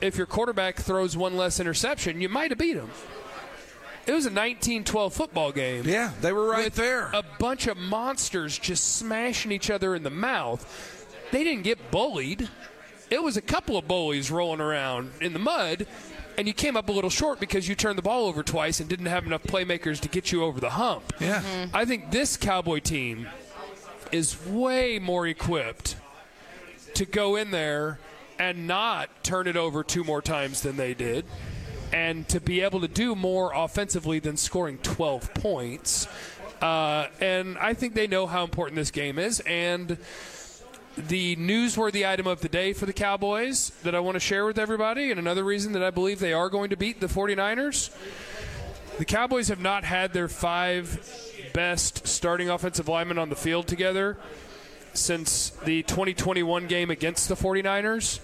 if 0.00 0.16
your 0.16 0.26
quarterback 0.26 0.76
throws 0.76 1.16
one 1.16 1.36
less 1.36 1.60
interception, 1.60 2.20
you 2.20 2.28
might 2.28 2.50
have 2.50 2.58
beat 2.58 2.76
him. 2.76 2.90
It 4.04 4.12
was 4.12 4.26
a 4.26 4.30
19 4.30 4.82
12 4.82 5.14
football 5.14 5.52
game. 5.52 5.84
Yeah, 5.86 6.10
they 6.20 6.32
were 6.32 6.48
right 6.48 6.72
there. 6.72 7.10
A 7.12 7.22
bunch 7.38 7.68
of 7.68 7.76
monsters 7.76 8.58
just 8.58 8.96
smashing 8.96 9.52
each 9.52 9.70
other 9.70 9.94
in 9.94 10.02
the 10.02 10.10
mouth. 10.10 11.01
They 11.32 11.42
didn't 11.42 11.64
get 11.64 11.90
bullied. 11.90 12.48
It 13.10 13.22
was 13.22 13.36
a 13.36 13.42
couple 13.42 13.76
of 13.76 13.88
bullies 13.88 14.30
rolling 14.30 14.60
around 14.60 15.10
in 15.20 15.32
the 15.32 15.38
mud, 15.38 15.86
and 16.38 16.46
you 16.46 16.54
came 16.54 16.76
up 16.76 16.88
a 16.88 16.92
little 16.92 17.10
short 17.10 17.40
because 17.40 17.68
you 17.68 17.74
turned 17.74 17.98
the 17.98 18.02
ball 18.02 18.26
over 18.26 18.42
twice 18.42 18.78
and 18.78 18.88
didn't 18.88 19.06
have 19.06 19.26
enough 19.26 19.42
playmakers 19.42 19.98
to 20.00 20.08
get 20.08 20.30
you 20.30 20.44
over 20.44 20.60
the 20.60 20.70
hump. 20.70 21.12
Yeah. 21.18 21.42
I 21.74 21.84
think 21.84 22.10
this 22.10 22.36
Cowboy 22.36 22.78
team 22.78 23.26
is 24.12 24.46
way 24.46 24.98
more 24.98 25.26
equipped 25.26 25.96
to 26.94 27.04
go 27.06 27.36
in 27.36 27.50
there 27.50 27.98
and 28.38 28.66
not 28.66 29.08
turn 29.24 29.46
it 29.46 29.56
over 29.56 29.82
two 29.82 30.04
more 30.04 30.22
times 30.22 30.62
than 30.62 30.76
they 30.76 30.94
did 30.94 31.24
and 31.92 32.26
to 32.28 32.40
be 32.40 32.62
able 32.62 32.80
to 32.80 32.88
do 32.88 33.14
more 33.14 33.52
offensively 33.54 34.18
than 34.18 34.36
scoring 34.36 34.78
12 34.78 35.34
points. 35.34 36.08
Uh, 36.60 37.06
and 37.20 37.58
I 37.58 37.74
think 37.74 37.94
they 37.94 38.06
know 38.06 38.26
how 38.26 38.44
important 38.44 38.76
this 38.76 38.90
game 38.90 39.18
is. 39.18 39.40
And 39.40 39.98
the 40.96 41.36
newsworthy 41.36 42.06
item 42.08 42.26
of 42.26 42.40
the 42.40 42.48
day 42.48 42.72
for 42.72 42.86
the 42.86 42.92
Cowboys 42.92 43.70
that 43.82 43.94
I 43.94 44.00
want 44.00 44.16
to 44.16 44.20
share 44.20 44.44
with 44.44 44.58
everybody, 44.58 45.10
and 45.10 45.18
another 45.18 45.44
reason 45.44 45.72
that 45.72 45.82
I 45.82 45.90
believe 45.90 46.18
they 46.18 46.32
are 46.32 46.48
going 46.48 46.70
to 46.70 46.76
beat 46.76 47.00
the 47.00 47.06
49ers 47.06 47.90
the 48.98 49.04
Cowboys 49.04 49.48
have 49.48 49.60
not 49.60 49.84
had 49.84 50.12
their 50.12 50.28
five 50.28 51.00
best 51.52 52.06
starting 52.06 52.50
offensive 52.50 52.88
linemen 52.88 53.18
on 53.18 53.30
the 53.30 53.36
field 53.36 53.66
together 53.66 54.16
since 54.94 55.50
the 55.64 55.82
2021 55.84 56.66
game 56.66 56.90
against 56.90 57.28
the 57.28 57.34
49ers. 57.34 58.20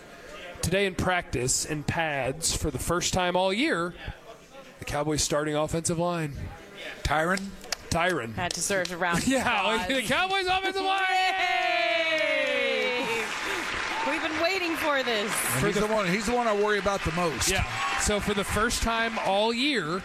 Today 0.61 0.87
in 0.87 0.95
practice, 0.95 1.65
in 1.65 1.85
pads, 1.85 2.55
for 2.55 2.71
the 2.71 2.79
first 2.79 3.15
time 3.15 3.37
all 3.37 3.53
year, 3.53 3.95
the 4.79 4.85
Cowboys 4.85 5.23
starting 5.23 5.55
offensive 5.55 5.99
line. 5.99 6.35
Tyron? 7.03 7.41
Tyron. 7.91 8.35
Had 8.35 8.53
to 8.55 8.61
serve 8.61 8.93
around. 8.93 9.27
Yeah, 9.27 9.87
the 9.89 10.03
Cowboys 10.03 10.47
offensive 10.47 10.83
line. 10.83 11.03
Yay! 14.59 14.69
We've 14.69 14.77
been 14.77 14.77
waiting 14.77 14.77
for 14.77 15.03
this. 15.03 15.65
he's 15.65 15.81
the, 15.81 15.87
one. 15.87 16.09
He's 16.09 16.27
the 16.27 16.33
one 16.33 16.47
I 16.47 16.55
worry 16.55 16.79
about 16.79 17.03
the 17.03 17.13
most. 17.13 17.51
Yeah. 17.51 17.65
So 18.01 18.21
for 18.21 18.35
the 18.35 18.45
first 18.45 18.83
time 18.83 19.19
all 19.25 19.53
year, 19.53 20.03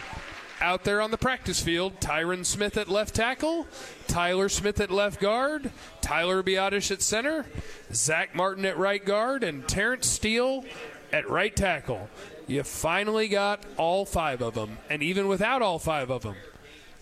out 0.62 0.84
there 0.84 1.02
on 1.02 1.12
the 1.12 1.18
practice 1.18 1.62
field, 1.62 2.00
Tyron 2.00 2.46
Smith 2.46 2.78
at 2.78 2.88
left 2.88 3.16
tackle, 3.16 3.68
Tyler 4.08 4.50
Smith 4.50 4.80
at 4.80 4.92
left 4.92 5.20
guard, 5.20 5.72
Tyler 6.02 6.42
Biadasz 6.44 6.92
at 6.92 7.02
center, 7.02 7.46
Zack 7.94 8.36
Martin 8.36 8.66
at 8.66 8.78
right 8.78 9.04
guard, 9.04 9.44
and 9.44 9.68
Terence 9.68 10.08
Steele 10.08 10.64
at 11.12 11.30
right 11.30 11.56
tackle. 11.56 12.10
You 12.48 12.64
finally 12.64 13.28
got 13.28 13.64
all 13.78 14.06
five 14.06 14.42
of 14.42 14.54
them, 14.54 14.78
and 14.90 15.04
even 15.04 15.28
without 15.28 15.62
all 15.62 15.80
five 15.80 16.10
of 16.10 16.24
them, 16.24 16.36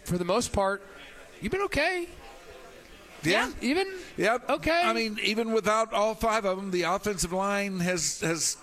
for 0.03 0.17
the 0.17 0.25
most 0.25 0.51
part, 0.51 0.81
you've 1.41 1.51
been 1.51 1.62
okay. 1.62 2.08
Yeah. 3.24 3.51
Even 3.62 3.88
Yep. 4.18 4.50
Okay. 4.50 4.82
I 4.84 4.94
mean, 4.94 5.20
even 5.24 5.51
without 5.51 5.94
all 5.94 6.16
five 6.16 6.46
of 6.46 6.58
them, 6.58 6.72
the 6.72 6.84
offensive 6.84 7.34
line 7.34 7.80
has 7.80 8.22
has. 8.22 8.58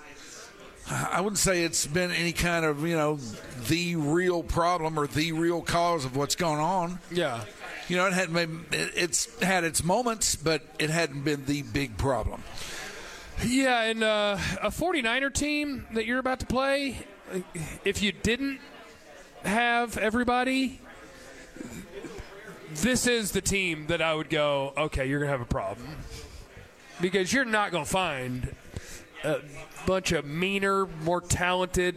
I 0.90 1.20
wouldn't 1.20 1.38
say 1.38 1.64
it's 1.64 1.86
been 1.86 2.10
any 2.10 2.32
kind 2.32 2.64
of 2.64 2.86
you 2.86 2.96
know 2.96 3.18
the 3.68 3.96
real 3.96 4.42
problem 4.42 4.98
or 4.98 5.06
the 5.06 5.32
real 5.32 5.60
cause 5.60 6.04
of 6.04 6.16
what's 6.16 6.34
going 6.34 6.60
on. 6.60 6.98
yeah. 7.10 7.44
You 7.88 7.96
know, 7.96 8.06
it 8.06 8.12
had 8.12 8.30
been, 8.34 8.66
it's 8.70 9.40
had 9.40 9.64
its 9.64 9.82
moments, 9.82 10.36
but 10.36 10.60
it 10.78 10.90
hadn't 10.90 11.22
been 11.22 11.46
the 11.46 11.62
big 11.62 11.96
problem. 11.96 12.42
Yeah, 13.42 13.80
and 13.84 14.02
uh, 14.02 14.36
a 14.60 14.68
49er 14.68 15.32
team 15.32 15.86
that 15.94 16.04
you're 16.04 16.18
about 16.18 16.40
to 16.40 16.46
play, 16.46 16.98
if 17.86 18.02
you 18.02 18.12
didn't 18.12 18.60
have 19.42 19.96
everybody, 19.96 20.80
this 22.74 23.06
is 23.06 23.32
the 23.32 23.40
team 23.40 23.86
that 23.88 24.02
I 24.02 24.14
would 24.14 24.30
go, 24.30 24.72
okay, 24.76 25.06
you're 25.08 25.18
going 25.20 25.28
to 25.28 25.32
have 25.32 25.40
a 25.40 25.50
problem. 25.50 25.86
because 27.00 27.32
you're 27.32 27.44
not 27.44 27.70
going 27.70 27.84
to 27.84 27.90
find 27.90 28.54
a 29.24 29.40
bunch 29.86 30.12
of 30.12 30.24
meaner, 30.24 30.86
more 31.02 31.20
talented 31.20 31.96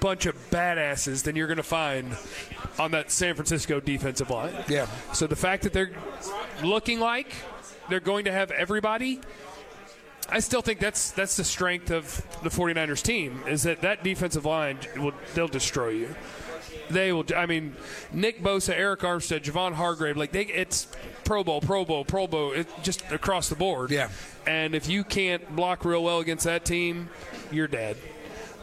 bunch 0.00 0.24
of 0.24 0.34
badasses 0.50 1.24
than 1.24 1.36
you're 1.36 1.46
going 1.46 1.58
to 1.58 1.62
find 1.62 2.16
on 2.78 2.90
that 2.92 3.10
San 3.10 3.34
Francisco 3.34 3.80
defensive 3.80 4.30
line. 4.30 4.54
Yeah. 4.66 4.86
So 5.12 5.26
the 5.26 5.36
fact 5.36 5.62
that 5.64 5.74
they're 5.74 5.90
looking 6.62 7.00
like 7.00 7.34
they're 7.90 8.00
going 8.00 8.24
to 8.24 8.32
have 8.32 8.50
everybody 8.50 9.20
I 10.32 10.38
still 10.38 10.62
think 10.62 10.78
that's 10.78 11.10
that's 11.10 11.36
the 11.36 11.44
strength 11.44 11.90
of 11.90 12.24
the 12.42 12.50
49ers 12.50 13.02
team 13.02 13.42
is 13.48 13.64
that 13.64 13.80
that 13.80 14.04
defensive 14.04 14.44
line 14.44 14.78
will 14.96 15.12
they'll 15.34 15.48
destroy 15.48 15.88
you. 15.88 16.14
They 16.90 17.12
will. 17.12 17.24
I 17.36 17.46
mean, 17.46 17.76
Nick 18.12 18.42
Bosa, 18.42 18.76
Arik 18.76 18.98
Armstead, 18.98 19.42
Javon 19.42 19.74
Hargrave, 19.74 20.16
like 20.16 20.32
they, 20.32 20.46
it's 20.46 20.88
Pro 21.24 21.44
Bowl, 21.44 21.60
Pro 21.60 21.84
Bowl, 21.84 22.04
Pro 22.04 22.26
Bowl, 22.26 22.52
it, 22.52 22.66
just 22.82 23.02
across 23.12 23.48
the 23.48 23.54
board. 23.54 23.90
Yeah. 23.90 24.08
And 24.46 24.74
if 24.74 24.88
you 24.88 25.04
can't 25.04 25.54
block 25.54 25.84
real 25.84 26.02
well 26.02 26.18
against 26.18 26.44
that 26.44 26.64
team, 26.64 27.08
you're 27.52 27.68
dead. 27.68 27.96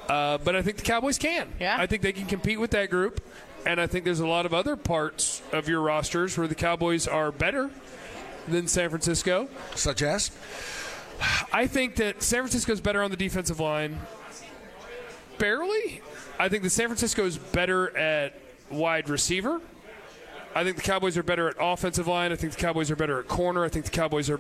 Uh, 0.10 0.38
but 0.38 0.56
I 0.56 0.62
think 0.62 0.78
the 0.78 0.84
Cowboys 0.84 1.18
can. 1.18 1.50
Yeah. 1.60 1.78
I 1.80 1.86
think 1.86 2.02
they 2.02 2.14
can 2.14 2.26
compete 2.26 2.60
with 2.60 2.72
that 2.72 2.90
group, 2.90 3.22
and 3.66 3.80
I 3.80 3.88
think 3.88 4.06
there's 4.06 4.20
a 4.20 4.28
lot 4.28 4.46
of 4.46 4.54
other 4.54 4.76
parts 4.76 5.42
of 5.52 5.68
your 5.68 5.82
rosters 5.82 6.38
where 6.38 6.48
the 6.48 6.56
Cowboys 6.56 7.08
are 7.08 7.32
better 7.32 7.70
than 8.48 8.68
San 8.68 8.90
Francisco. 8.90 9.50
Such 9.76 10.02
as? 10.02 10.32
I 11.52 11.68
think 11.68 11.96
that 11.96 12.22
San 12.22 12.42
Francisco's 12.42 12.80
better 12.82 13.02
on 13.02 13.12
the 13.12 13.18
defensive 13.18 13.60
line. 13.60 14.00
Barely. 15.38 16.02
I 16.40 16.50
think 16.50 16.64
that 16.64 16.70
San 16.70 16.88
Francisco 16.88 17.26
is 17.26 17.38
better 17.38 17.96
at 17.98 18.40
wide 18.70 19.10
receiver. 19.10 19.62
I 20.56 20.64
think 20.64 20.76
the 20.76 20.84
Cowboys 20.84 21.18
are 21.18 21.24
better 21.24 21.50
at 21.50 21.56
offensive 21.60 22.08
line. 22.08 22.32
I 22.32 22.36
think 22.36 22.54
the 22.54 22.60
Cowboys 22.60 22.90
are 22.90 22.96
better 22.96 23.20
at 23.20 23.28
corner. 23.28 23.64
I 23.64 23.70
think 23.70 23.86
the 23.86 23.92
Cowboys 23.92 24.30
are. 24.30 24.40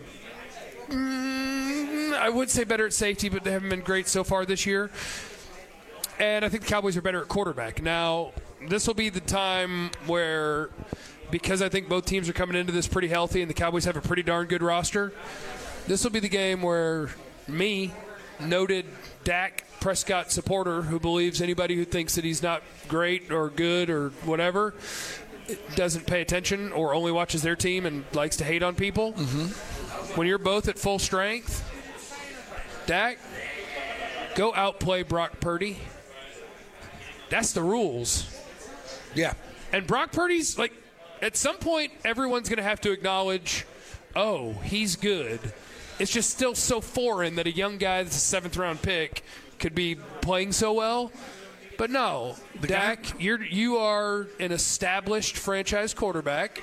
Mm, 0.89 2.13
I 2.13 2.29
would 2.29 2.49
say 2.49 2.63
better 2.63 2.85
at 2.85 2.93
safety, 2.93 3.29
but 3.29 3.43
they 3.43 3.51
haven't 3.51 3.69
been 3.69 3.81
great 3.81 4.07
so 4.07 4.23
far 4.23 4.45
this 4.45 4.65
year. 4.65 4.89
And 6.19 6.43
I 6.43 6.49
think 6.49 6.63
the 6.63 6.69
Cowboys 6.69 6.97
are 6.97 7.01
better 7.01 7.21
at 7.21 7.27
quarterback. 7.27 7.81
Now, 7.81 8.31
this 8.67 8.87
will 8.87 8.95
be 8.95 9.09
the 9.09 9.19
time 9.19 9.91
where, 10.07 10.69
because 11.29 11.61
I 11.61 11.69
think 11.69 11.87
both 11.87 12.05
teams 12.05 12.27
are 12.27 12.33
coming 12.33 12.55
into 12.55 12.71
this 12.71 12.87
pretty 12.87 13.07
healthy 13.07 13.41
and 13.41 13.49
the 13.49 13.53
Cowboys 13.53 13.85
have 13.85 13.97
a 13.97 14.01
pretty 14.01 14.23
darn 14.23 14.47
good 14.47 14.63
roster, 14.63 15.13
this 15.85 16.03
will 16.03 16.11
be 16.11 16.19
the 16.19 16.29
game 16.29 16.61
where 16.63 17.09
me, 17.47 17.93
noted 18.39 18.85
Dak 19.23 19.66
Prescott 19.79 20.31
supporter 20.31 20.83
who 20.83 20.99
believes 20.99 21.41
anybody 21.41 21.75
who 21.75 21.85
thinks 21.85 22.15
that 22.15 22.23
he's 22.23 22.41
not 22.41 22.63
great 22.87 23.31
or 23.31 23.49
good 23.49 23.89
or 23.89 24.09
whatever 24.25 24.73
doesn't 25.75 26.05
pay 26.05 26.21
attention 26.21 26.71
or 26.71 26.93
only 26.93 27.11
watches 27.11 27.41
their 27.41 27.55
team 27.55 27.85
and 27.85 28.03
likes 28.13 28.37
to 28.37 28.43
hate 28.43 28.63
on 28.63 28.75
people. 28.75 29.13
Mm-hmm. 29.13 30.17
When 30.17 30.27
you're 30.27 30.37
both 30.37 30.67
at 30.67 30.77
full 30.77 30.99
strength, 30.99 31.63
Dak, 32.85 33.17
go 34.35 34.53
outplay 34.53 35.03
Brock 35.03 35.39
Purdy. 35.39 35.77
That's 37.29 37.51
the 37.51 37.61
rules. 37.61 38.33
Yeah. 39.13 39.33
And 39.71 39.85
Brock 39.85 40.11
Purdy's 40.11 40.57
like, 40.57 40.73
at 41.21 41.35
some 41.35 41.57
point, 41.57 41.91
everyone's 42.05 42.49
going 42.49 42.57
to 42.57 42.63
have 42.63 42.81
to 42.81 42.91
acknowledge, 42.91 43.65
oh, 44.15 44.53
he's 44.63 44.95
good. 44.95 45.39
It's 45.99 46.11
just 46.11 46.29
still 46.29 46.55
so 46.55 46.79
foreign 46.79 47.35
that 47.35 47.47
a 47.47 47.51
young 47.51 47.77
guy 47.77 48.03
that's 48.03 48.15
a 48.15 48.19
seventh 48.19 48.55
round 48.55 48.81
pick 48.81 49.23
could 49.59 49.75
be 49.75 49.95
playing 50.21 50.51
so 50.51 50.73
well. 50.73 51.11
But 51.77 51.91
no, 51.91 52.35
Dak, 52.61 53.21
you're 53.21 53.41
you 53.41 53.77
are 53.77 54.27
an 54.39 54.51
established 54.51 55.37
franchise 55.37 55.93
quarterback. 55.93 56.61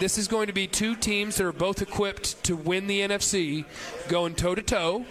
This 0.00 0.18
is 0.18 0.26
going 0.26 0.48
to 0.48 0.52
be 0.52 0.66
two 0.66 0.96
teams 0.96 1.36
that 1.36 1.46
are 1.46 1.52
both 1.52 1.82
equipped 1.82 2.42
to 2.44 2.56
win 2.56 2.86
the 2.86 3.00
NFC, 3.00 3.64
going 4.08 4.34
toe 4.34 4.54
to 4.54 4.62
toe. 4.62 5.04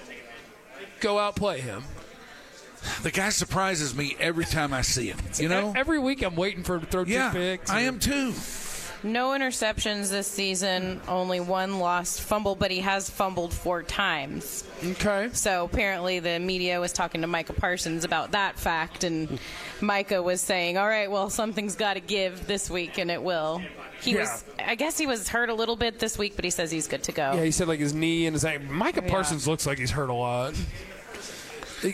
Go 1.00 1.20
outplay 1.20 1.62
him. 1.62 1.84
The 3.02 3.12
guy 3.12 3.30
surprises 3.30 3.96
me 3.96 4.16
every 4.20 4.46
time 4.46 4.74
I 4.74 4.82
see 4.82 5.08
him. 5.08 5.20
You 5.36 5.48
know? 5.48 5.74
every 5.76 6.00
week 6.00 6.22
I'm 6.22 6.36
waiting 6.36 6.64
for 6.64 6.76
him 6.76 6.82
to 6.82 6.88
throw 6.88 7.04
yeah, 7.04 7.32
two 7.32 7.38
picks. 7.38 7.70
I 7.70 7.82
am 7.82 8.00
too. 8.00 8.34
No 9.04 9.30
interceptions 9.32 10.10
this 10.10 10.28
season, 10.28 11.02
only 11.10 11.40
one 11.42 11.80
lost 11.80 12.22
fumble, 12.22 12.56
but 12.56 12.72
he 12.72 12.80
has 12.80 13.10
fumbled 13.10 13.54
four 13.54 13.84
times. 13.84 14.64
Okay. 14.84 15.30
So 15.34 15.66
apparently 15.66 16.20
the 16.20 16.40
media 16.40 16.80
was 16.80 16.94
talking 16.94 17.22
to 17.22 17.28
Micah 17.28 17.52
Parsons 17.54 18.06
about 18.06 18.32
that 18.32 18.58
fact, 18.58 19.04
and 19.04 19.40
Micah 19.82 20.22
was 20.24 20.40
saying, 20.40 20.78
"All 20.78 20.88
right, 20.88 21.12
well, 21.12 21.30
something's 21.30 21.76
got 21.76 21.96
to 21.96 22.00
give 22.00 22.48
this 22.48 22.70
week, 22.70 22.98
and 22.98 23.12
it 23.12 23.22
will." 23.22 23.62
He 24.02 24.12
Yeah. 24.14 24.22
was, 24.22 24.44
I 24.60 24.76
guess, 24.76 24.98
he 24.98 25.06
was 25.08 25.28
hurt 25.30 25.50
a 25.50 25.54
little 25.54 25.76
bit 25.76 26.00
this 26.00 26.18
week, 26.18 26.36
but 26.36 26.46
he 26.46 26.52
says 26.52 26.72
he's 26.72 26.88
good 26.88 27.04
to 27.04 27.12
go. 27.12 27.34
Yeah, 27.36 27.44
he 27.44 27.52
said 27.52 27.68
like 27.68 27.80
his 27.80 27.94
knee 27.94 28.26
and 28.26 28.34
his 28.34 28.46
ankle. 28.46 28.74
Micah 28.74 29.02
Yeah. 29.04 29.10
Parsons 29.12 29.48
looks 29.48 29.66
like 29.66 29.78
he's 29.80 29.92
hurt 29.92 30.10
a 30.10 30.14
lot. 30.14 30.54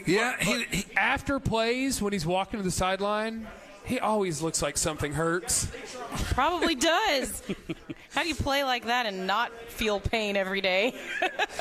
Yeah, 0.05 0.35
he, 0.39 0.63
he, 0.71 0.85
After 0.95 1.39
plays, 1.39 1.99
when 2.01 2.13
he's 2.13 2.25
walking 2.25 2.59
to 2.59 2.63
the 2.63 2.69
sideline, 2.71 3.47
he 3.89 3.99
always 3.99 4.41
looks 4.41 4.61
like 4.61 4.77
something 4.77 5.11
hurts. 5.13 5.67
Probably 6.33 6.75
does. 6.75 7.41
How 8.11 8.23
do 8.23 8.29
you 8.29 8.35
play 8.35 8.63
like 8.63 8.85
that 8.85 9.05
and 9.05 9.27
not 9.27 9.51
feel 9.69 9.99
pain 9.99 10.37
every 10.37 10.61
day? 10.61 10.93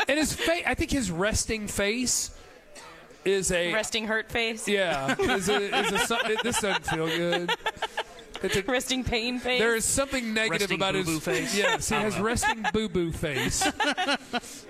And 0.07 0.19
his 0.19 0.33
face, 0.33 0.63
I 0.67 0.75
think 0.75 0.91
his 0.91 1.11
resting 1.11 1.67
face 1.69 2.31
is 3.25 3.51
a 3.51 3.73
Resting 3.73 4.07
hurt 4.07 4.31
face. 4.31 4.69
yeah. 4.69 5.15
Is 5.19 5.49
a, 5.49 5.79
is 5.79 5.93
a, 5.93 5.99
so- 5.99 6.19
this 6.43 6.61
doesn't 6.61 6.87
feel 6.87 7.07
good. 7.09 7.51
It's 8.41 8.57
a, 8.57 8.63
Resting 8.63 9.03
pain 9.03 9.41
face. 9.41 9.59
there 9.59 9.75
is 9.75 9.85
something 9.85 10.33
negative 10.33 10.61
Resting 10.71 10.77
about 10.79 10.95
his 10.95 11.07
boo-boo 11.07 11.19
face? 11.21 11.57
Yes, 11.57 11.89
he 11.89 11.97
has 11.97 12.17
resting 12.21 12.65
boo 12.73 12.89
boo 12.89 13.11
face. 13.11 13.69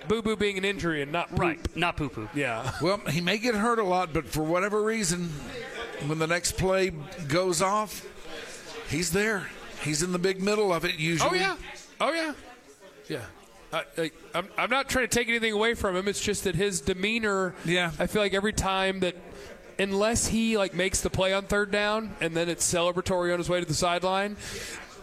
boo 0.08 0.22
boo 0.22 0.36
being 0.36 0.56
an 0.56 0.64
injury 0.64 1.02
and 1.02 1.12
not 1.12 1.28
poop. 1.28 1.38
Right, 1.38 1.76
not 1.76 1.96
poo 1.98 2.08
poo. 2.08 2.28
Yeah. 2.34 2.72
well, 2.80 2.96
he 3.10 3.20
may 3.20 3.36
get 3.36 3.54
hurt 3.54 3.78
a 3.78 3.84
lot, 3.84 4.14
but 4.14 4.26
for 4.26 4.42
whatever 4.42 4.82
reason, 4.82 5.30
when 6.06 6.18
the 6.18 6.26
next 6.26 6.52
play 6.52 6.90
goes 7.28 7.62
off, 7.62 8.06
he's 8.88 9.10
there. 9.10 9.48
He's 9.82 10.02
in 10.02 10.12
the 10.12 10.18
big 10.18 10.42
middle 10.42 10.72
of 10.72 10.84
it 10.84 10.94
oh, 10.94 11.00
usually. 11.00 11.30
Oh 11.38 11.40
yeah. 11.40 11.56
Oh 12.00 12.12
yeah. 12.12 12.32
Yeah. 13.08 13.24
I, 13.72 13.84
I, 13.98 14.10
I'm, 14.34 14.48
I'm 14.56 14.70
not 14.70 14.88
trying 14.88 15.06
to 15.06 15.14
take 15.14 15.28
anything 15.28 15.52
away 15.52 15.74
from 15.74 15.94
him. 15.96 16.08
It's 16.08 16.22
just 16.22 16.44
that 16.44 16.54
his 16.54 16.80
demeanor. 16.80 17.54
Yeah. 17.64 17.92
I 17.98 18.06
feel 18.06 18.22
like 18.22 18.34
every 18.34 18.52
time 18.52 19.00
that, 19.00 19.14
unless 19.78 20.26
he 20.26 20.56
like 20.56 20.74
makes 20.74 21.02
the 21.02 21.10
play 21.10 21.32
on 21.32 21.44
third 21.44 21.70
down 21.70 22.14
and 22.20 22.34
then 22.36 22.48
it's 22.48 22.70
celebratory 22.70 23.32
on 23.32 23.38
his 23.38 23.48
way 23.48 23.60
to 23.60 23.66
the 23.66 23.74
sideline, 23.74 24.36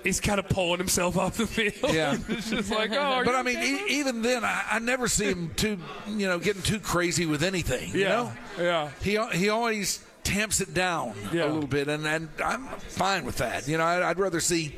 he's 0.03 0.19
kind 0.19 0.39
of 0.39 0.49
pulling 0.49 0.79
himself 0.79 1.17
off 1.17 1.37
the 1.37 1.47
field. 1.47 1.93
Yeah. 1.93 2.17
it's 2.29 2.49
just 2.49 2.71
like, 2.71 2.91
oh. 2.91 2.97
are 2.97 3.23
But 3.25 3.31
you 3.31 3.37
I 3.37 3.43
mean, 3.43 3.57
okay, 3.57 3.85
e- 3.85 3.99
even 3.99 4.21
then, 4.23 4.43
I, 4.43 4.63
I 4.71 4.79
never 4.79 5.07
see 5.07 5.25
him 5.25 5.51
too, 5.55 5.77
you 6.07 6.27
know, 6.27 6.39
getting 6.39 6.63
too 6.63 6.79
crazy 6.79 7.25
with 7.25 7.43
anything. 7.43 7.91
You 7.91 8.01
Yeah. 8.01 8.09
know? 8.09 8.33
Yeah. 8.59 8.89
He 9.01 9.19
he 9.37 9.49
always 9.49 10.03
tamps 10.25 10.59
it 10.59 10.73
down 10.73 11.13
Yeah. 11.31 11.45
a 11.45 11.47
little 11.47 11.67
bit, 11.67 11.87
and, 11.87 12.05
and 12.05 12.27
I'm 12.43 12.67
fine 12.89 13.23
with 13.25 13.37
that. 13.37 13.67
You 13.67 13.77
know, 13.77 13.85
I'd, 13.85 14.01
I'd 14.03 14.19
rather 14.19 14.41
see 14.41 14.75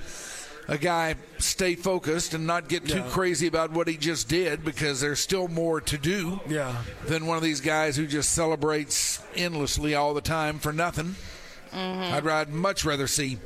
a 0.68 0.78
guy 0.78 1.16
stay 1.40 1.76
focused 1.76 2.34
and 2.34 2.46
not 2.46 2.68
get 2.68 2.86
too 2.86 2.98
Yeah. 2.98 3.10
crazy 3.10 3.48
about 3.48 3.72
what 3.72 3.88
he 3.88 3.96
just 3.98 4.28
did 4.28 4.64
because 4.66 5.00
there's 5.02 5.20
still 5.20 5.48
more 5.48 5.80
to 5.82 5.98
do 5.98 6.42
Yeah. 6.48 6.76
than 7.06 7.26
one 7.26 7.38
of 7.38 7.44
these 7.44 7.62
guys 7.62 7.96
who 7.96 8.06
just 8.06 8.32
celebrates 8.34 9.20
endlessly 9.36 9.96
all 9.96 10.14
the 10.14 10.22
time 10.22 10.60
for 10.60 10.74
nothing. 10.74 11.16
I'd, 11.74 12.26
I'd 12.28 12.50
much 12.50 12.86
rather 12.86 13.08
see 13.08 13.38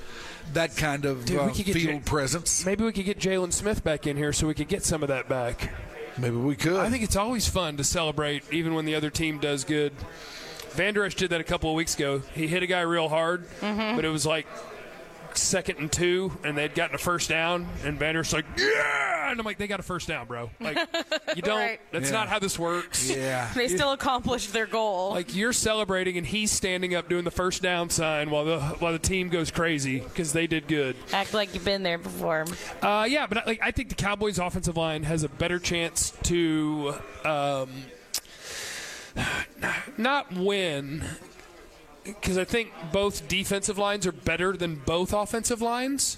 that 0.54 0.76
kind 0.78 1.06
of 1.06 1.26
Dude, 1.26 1.38
uh, 1.40 1.50
field 1.50 1.76
J- 1.76 2.00
presence. 2.06 2.66
Maybe 2.66 2.84
we 2.84 2.92
could 2.92 3.06
get 3.06 3.20
Jaylon 3.20 3.54
Smith 3.54 3.84
back 3.84 4.08
in 4.08 4.18
here 4.18 4.34
so 4.34 4.48
we 4.48 4.54
could 4.54 4.68
get 4.68 4.84
some 4.84 5.02
of 5.04 5.10
that 5.10 5.28
back. 5.30 5.70
Maybe 6.18 6.36
we 6.36 6.56
could. 6.56 6.74
I 6.78 6.90
think 6.90 7.04
it's 7.04 7.16
always 7.16 7.48
fun 7.48 7.78
to 7.78 7.84
celebrate, 7.84 8.44
even 8.52 8.74
when 8.74 8.86
the 8.86 8.96
other 8.96 9.10
team 9.10 9.40
does 9.40 9.64
good. 9.64 9.94
Vander 10.73 11.03
Esch 11.05 11.15
did 11.15 11.31
that 11.31 11.41
a 11.41 11.45
couple 11.45 11.69
of 11.69 11.75
weeks 11.75 11.95
ago. 11.95 12.21
He 12.34 12.47
hit 12.47 12.63
a 12.63 12.67
guy 12.67 12.81
real 12.81 13.10
hard, 13.10 13.45
but 13.60 14.05
it 14.05 14.10
was 14.10 14.25
like 14.25 14.47
second 15.34 15.77
and 15.79 15.89
two, 15.91 16.31
and 16.43 16.57
they'd 16.57 16.75
gotten 16.75 16.93
a 16.93 16.97
first 16.97 17.29
down, 17.29 17.65
and 17.86 17.97
Vander 17.97 18.19
Esch's 18.19 18.34
like, 18.34 18.45
yeah! 18.57 19.31
And 19.31 19.39
I'm 19.39 19.45
like, 19.45 19.57
they 19.57 19.67
got 19.67 19.79
a 19.79 19.84
first 19.84 20.10
down, 20.10 20.27
bro. 20.27 20.49
Like, 20.60 20.77
you 21.38 21.41
don't, 21.41 21.57
Right. 21.57 21.79
that's 21.91 22.10
Yeah. 22.10 22.17
not 22.17 22.27
how 22.27 22.39
this 22.39 22.60
works. 22.60 23.10
yeah. 23.10 23.49
they 23.55 23.69
still 23.69 23.93
accomplished 23.93 24.51
their 24.51 24.65
goal. 24.65 25.12
Like 25.12 25.34
you're 25.34 25.53
celebrating 25.53 26.17
and 26.17 26.27
he's 26.27 26.51
standing 26.51 26.95
up 26.95 27.07
doing 27.07 27.23
the 27.23 27.31
first 27.31 27.62
down 27.62 27.89
sign 27.89 28.29
while 28.29 28.43
the 28.43 28.60
while 28.60 28.91
the 28.91 28.99
team 28.99 29.29
goes 29.29 29.49
crazy 29.49 29.99
because 29.99 30.34
they 30.34 30.47
did 30.47 30.67
good. 30.67 30.97
Act 31.13 31.34
like 31.34 31.53
you've 31.53 31.63
been 31.63 31.84
there 31.84 31.97
before. 31.97 32.45
Uh, 32.81 33.05
yeah, 33.10 33.25
but 33.25 33.47
like 33.47 33.62
I 33.63 33.71
think 33.71 33.88
the 33.88 33.95
Cowboys' 33.95 34.38
offensive 34.38 34.75
line 34.75 35.03
has 35.03 35.23
a 35.23 35.29
better 35.29 35.60
chance 35.60 36.12
to 36.23 36.93
um, 37.23 37.69
not 39.97 40.34
win 40.34 41.04
because 42.04 42.38
I 42.38 42.45
think 42.45 42.71
both 42.91 43.28
defensive 43.28 43.78
lines 43.78 44.08
are 44.08 44.12
better 44.12 44.54
than 44.54 44.76
both 44.76 45.13
offensive 45.13 45.62
lines. 45.62 46.17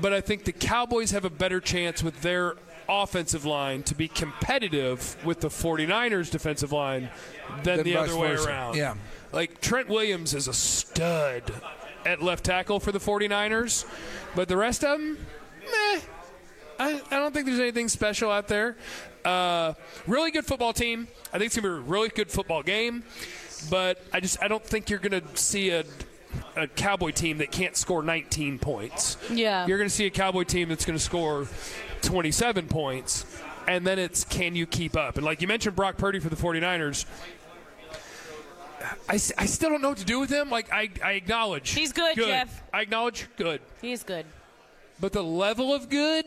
But 0.00 0.12
I 0.12 0.20
think 0.20 0.44
the 0.44 0.52
Cowboys 0.52 1.12
have 1.12 1.24
a 1.24 1.30
better 1.30 1.60
chance 1.60 2.02
with 2.02 2.22
their 2.22 2.54
offensive 2.88 3.44
line 3.44 3.82
to 3.84 3.94
be 3.94 4.08
competitive 4.08 5.16
with 5.24 5.40
the 5.40 5.48
49ers 5.48 6.30
defensive 6.30 6.72
line 6.72 7.10
than 7.62 7.82
the 7.82 7.96
other 7.96 8.16
way 8.16 8.30
versa. 8.30 8.48
around. 8.48 8.76
Yeah. 8.76 8.94
Like 9.32 9.60
Trent 9.60 9.88
Williams 9.88 10.34
is 10.34 10.48
a 10.48 10.52
stud 10.52 11.52
at 12.04 12.22
left 12.22 12.44
tackle 12.44 12.80
for 12.80 12.92
the 12.92 12.98
49ers, 12.98 13.84
but 14.34 14.48
the 14.48 14.56
rest 14.56 14.84
of 14.84 14.98
them. 14.98 15.26
I, 16.78 17.00
I 17.10 17.16
don't 17.16 17.32
think 17.32 17.46
there's 17.46 17.60
anything 17.60 17.88
special 17.88 18.30
out 18.30 18.48
there. 18.48 18.76
Uh, 19.24 19.74
really 20.06 20.30
good 20.30 20.44
football 20.44 20.72
team. 20.72 21.08
I 21.32 21.38
think 21.38 21.46
it's 21.46 21.56
gonna 21.56 21.68
be 21.68 21.78
a 21.78 21.80
really 21.80 22.08
good 22.08 22.30
football 22.30 22.62
game, 22.62 23.04
but 23.70 24.02
I 24.12 24.20
just 24.20 24.42
I 24.42 24.48
don't 24.48 24.64
think 24.64 24.90
you're 24.90 24.98
gonna 24.98 25.22
see 25.34 25.70
a 25.70 25.84
a 26.56 26.66
cowboy 26.66 27.10
team 27.10 27.38
that 27.38 27.50
can't 27.50 27.76
score 27.76 28.02
19 28.02 28.58
points. 28.58 29.16
Yeah. 29.30 29.66
You're 29.66 29.78
going 29.78 29.88
to 29.88 29.94
see 29.94 30.06
a 30.06 30.10
cowboy 30.10 30.44
team 30.44 30.68
that's 30.68 30.84
going 30.84 30.98
to 30.98 31.04
score 31.04 31.46
27 32.02 32.68
points, 32.68 33.24
and 33.66 33.86
then 33.86 33.98
it's 33.98 34.24
can 34.24 34.54
you 34.54 34.66
keep 34.66 34.96
up? 34.96 35.16
And 35.16 35.24
like 35.24 35.42
you 35.42 35.48
mentioned, 35.48 35.76
Brock 35.76 35.96
Purdy 35.96 36.20
for 36.20 36.28
the 36.28 36.36
49ers. 36.36 37.06
I, 39.08 39.14
I 39.14 39.16
still 39.16 39.70
don't 39.70 39.80
know 39.80 39.88
what 39.90 39.98
to 39.98 40.04
do 40.04 40.20
with 40.20 40.30
him. 40.30 40.50
Like 40.50 40.70
I, 40.72 40.90
I 41.02 41.12
acknowledge 41.12 41.70
He's 41.70 41.92
good, 41.92 42.16
Jeff. 42.16 42.62
I 42.72 42.82
acknowledge 42.82 43.26
good. 43.36 43.60
He's 43.80 44.02
good. 44.02 44.26
But 45.00 45.12
the 45.12 45.24
level 45.24 45.74
of 45.74 45.88
good, 45.88 46.26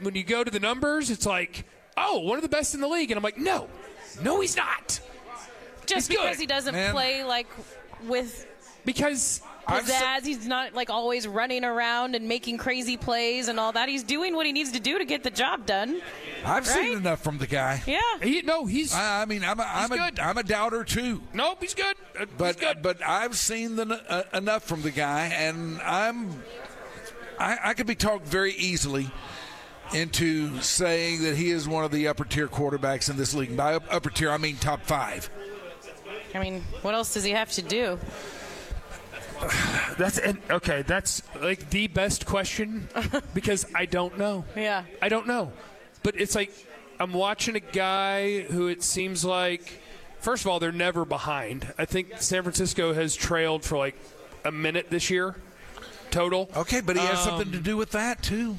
when 0.00 0.14
you 0.14 0.24
go 0.24 0.44
to 0.44 0.50
the 0.50 0.60
numbers, 0.60 1.10
it's 1.10 1.26
like, 1.26 1.64
oh, 1.96 2.20
one 2.20 2.36
of 2.38 2.42
the 2.42 2.48
best 2.48 2.74
in 2.74 2.80
the 2.80 2.88
league. 2.88 3.10
And 3.10 3.18
I'm 3.18 3.24
like, 3.24 3.38
no, 3.38 3.68
no, 4.22 4.40
he's 4.40 4.56
not. 4.56 5.00
Just 5.86 6.08
He's 6.08 6.16
good, 6.16 6.24
because 6.24 6.38
he 6.38 6.46
doesn't 6.46 6.74
man. 6.74 6.92
play 6.92 7.22
like 7.22 7.46
with 8.06 8.46
Because 8.84 9.40
I've 9.68 9.86
se- 9.86 9.94
pizzazz, 9.94 10.24
he's 10.26 10.46
not 10.46 10.74
like 10.74 10.90
always 10.90 11.28
running 11.28 11.64
around 11.64 12.14
and 12.16 12.26
making 12.28 12.58
crazy 12.58 12.96
plays 12.96 13.46
and 13.48 13.58
all 13.60 13.72
that. 13.72 13.88
He's 13.88 14.02
doing 14.02 14.34
what 14.34 14.46
he 14.46 14.52
needs 14.52 14.72
to 14.72 14.80
do 14.80 14.98
to 14.98 15.04
get 15.04 15.22
the 15.22 15.30
job 15.30 15.64
done. 15.64 16.00
I've 16.44 16.66
seen 16.66 16.96
enough 16.96 17.22
from 17.22 17.38
the 17.38 17.46
guy. 17.46 17.82
Yeah. 17.86 18.00
he, 18.20 18.42
no, 18.42 18.66
he's 18.66 18.92
I, 18.94 19.22
I 19.22 19.24
mean, 19.26 19.44
I'm 19.44 19.58
a, 19.60 19.62
I'm 19.62 19.92
a, 19.92 19.96
good. 19.96 20.18
I'm 20.18 20.38
a 20.38 20.42
doubter 20.42 20.82
too. 20.82 21.22
nope, 21.32 21.58
he's 21.60 21.74
good. 21.74 21.94
Uh, 22.18 22.26
But 22.36 22.46
he's 22.46 22.56
good. 22.56 22.82
but 22.82 23.00
I've 23.06 23.36
seen 23.36 23.76
the, 23.76 24.02
uh, 24.08 24.24
enough 24.36 24.64
from 24.64 24.82
the 24.82 24.90
guy, 24.90 25.26
and 25.26 25.80
I'm 25.82 26.42
I, 27.38 27.58
I 27.62 27.74
could 27.74 27.86
be 27.86 27.94
talked 27.94 28.26
very 28.26 28.54
easily 28.54 29.10
into 29.94 30.60
saying 30.60 31.22
that 31.22 31.36
he 31.36 31.50
is 31.50 31.68
one 31.68 31.84
of 31.84 31.90
the 31.90 32.08
upper 32.08 32.24
tier 32.24 32.48
quarterbacks 32.48 33.10
in 33.10 33.16
this 33.16 33.34
league. 33.34 33.56
By 33.56 33.74
upper 33.74 34.10
tier, 34.10 34.30
I 34.30 34.38
mean 34.38 34.56
top 34.56 34.82
five. 34.82 35.30
I 36.34 36.38
mean, 36.38 36.62
what 36.82 36.94
else 36.94 37.14
does 37.14 37.24
he 37.24 37.30
have 37.32 37.50
to 37.52 37.62
do? 37.62 37.98
That's 39.98 40.18
and, 40.18 40.38
okay. 40.50 40.82
That's 40.82 41.22
like 41.40 41.70
the 41.70 41.86
best 41.86 42.26
question 42.26 42.88
because 43.34 43.66
I 43.74 43.86
don't 43.86 44.18
know. 44.18 44.44
Yeah. 44.54 44.84
I 45.00 45.08
don't 45.08 45.26
know. 45.26 45.52
But 46.02 46.20
it's 46.20 46.34
like 46.34 46.52
I'm 46.98 47.12
watching 47.12 47.56
a 47.56 47.60
guy 47.60 48.42
who 48.42 48.68
it 48.68 48.82
seems 48.82 49.24
like, 49.24 49.80
first 50.18 50.44
of 50.44 50.50
all, 50.50 50.58
they're 50.58 50.72
never 50.72 51.04
behind. 51.04 51.72
I 51.78 51.84
think 51.84 52.20
San 52.20 52.42
Francisco 52.42 52.92
has 52.94 53.14
trailed 53.14 53.64
for 53.64 53.78
like 53.78 53.96
a 54.44 54.52
minute 54.52 54.90
this 54.90 55.10
year 55.10 55.36
total. 56.10 56.50
Okay, 56.56 56.80
but 56.80 56.96
he 56.96 57.02
has 57.04 57.18
Um, 57.18 57.24
something 57.24 57.52
to 57.52 57.58
do 57.60 57.76
with 57.76 57.90
that 57.90 58.22
too. 58.22 58.56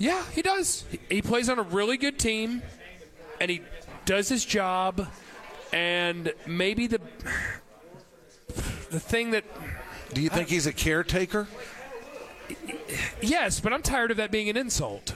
Yeah, 0.00 0.24
he 0.32 0.40
does. 0.42 0.84
He- 0.90 1.16
He 1.16 1.22
plays 1.22 1.48
on 1.50 1.58
a 1.58 1.62
really 1.62 1.96
good 1.98 2.18
team, 2.18 2.62
and 3.40 3.50
he 3.50 3.60
does 4.06 4.28
his 4.28 4.44
job. 4.44 5.06
And 5.72 6.32
maybe 6.46 6.86
the 6.88 7.00
the 8.90 8.98
thing 8.98 9.30
that 9.32 9.44
Do 10.12 10.20
you 10.20 10.28
think 10.30 10.48
he's 10.48 10.66
a 10.66 10.72
caretaker? 10.72 11.46
Yes, 13.22 13.60
but 13.60 13.72
I'm 13.72 13.82
tired 13.82 14.10
of 14.10 14.16
that 14.16 14.30
being 14.32 14.48
an 14.48 14.56
insult. 14.56 15.14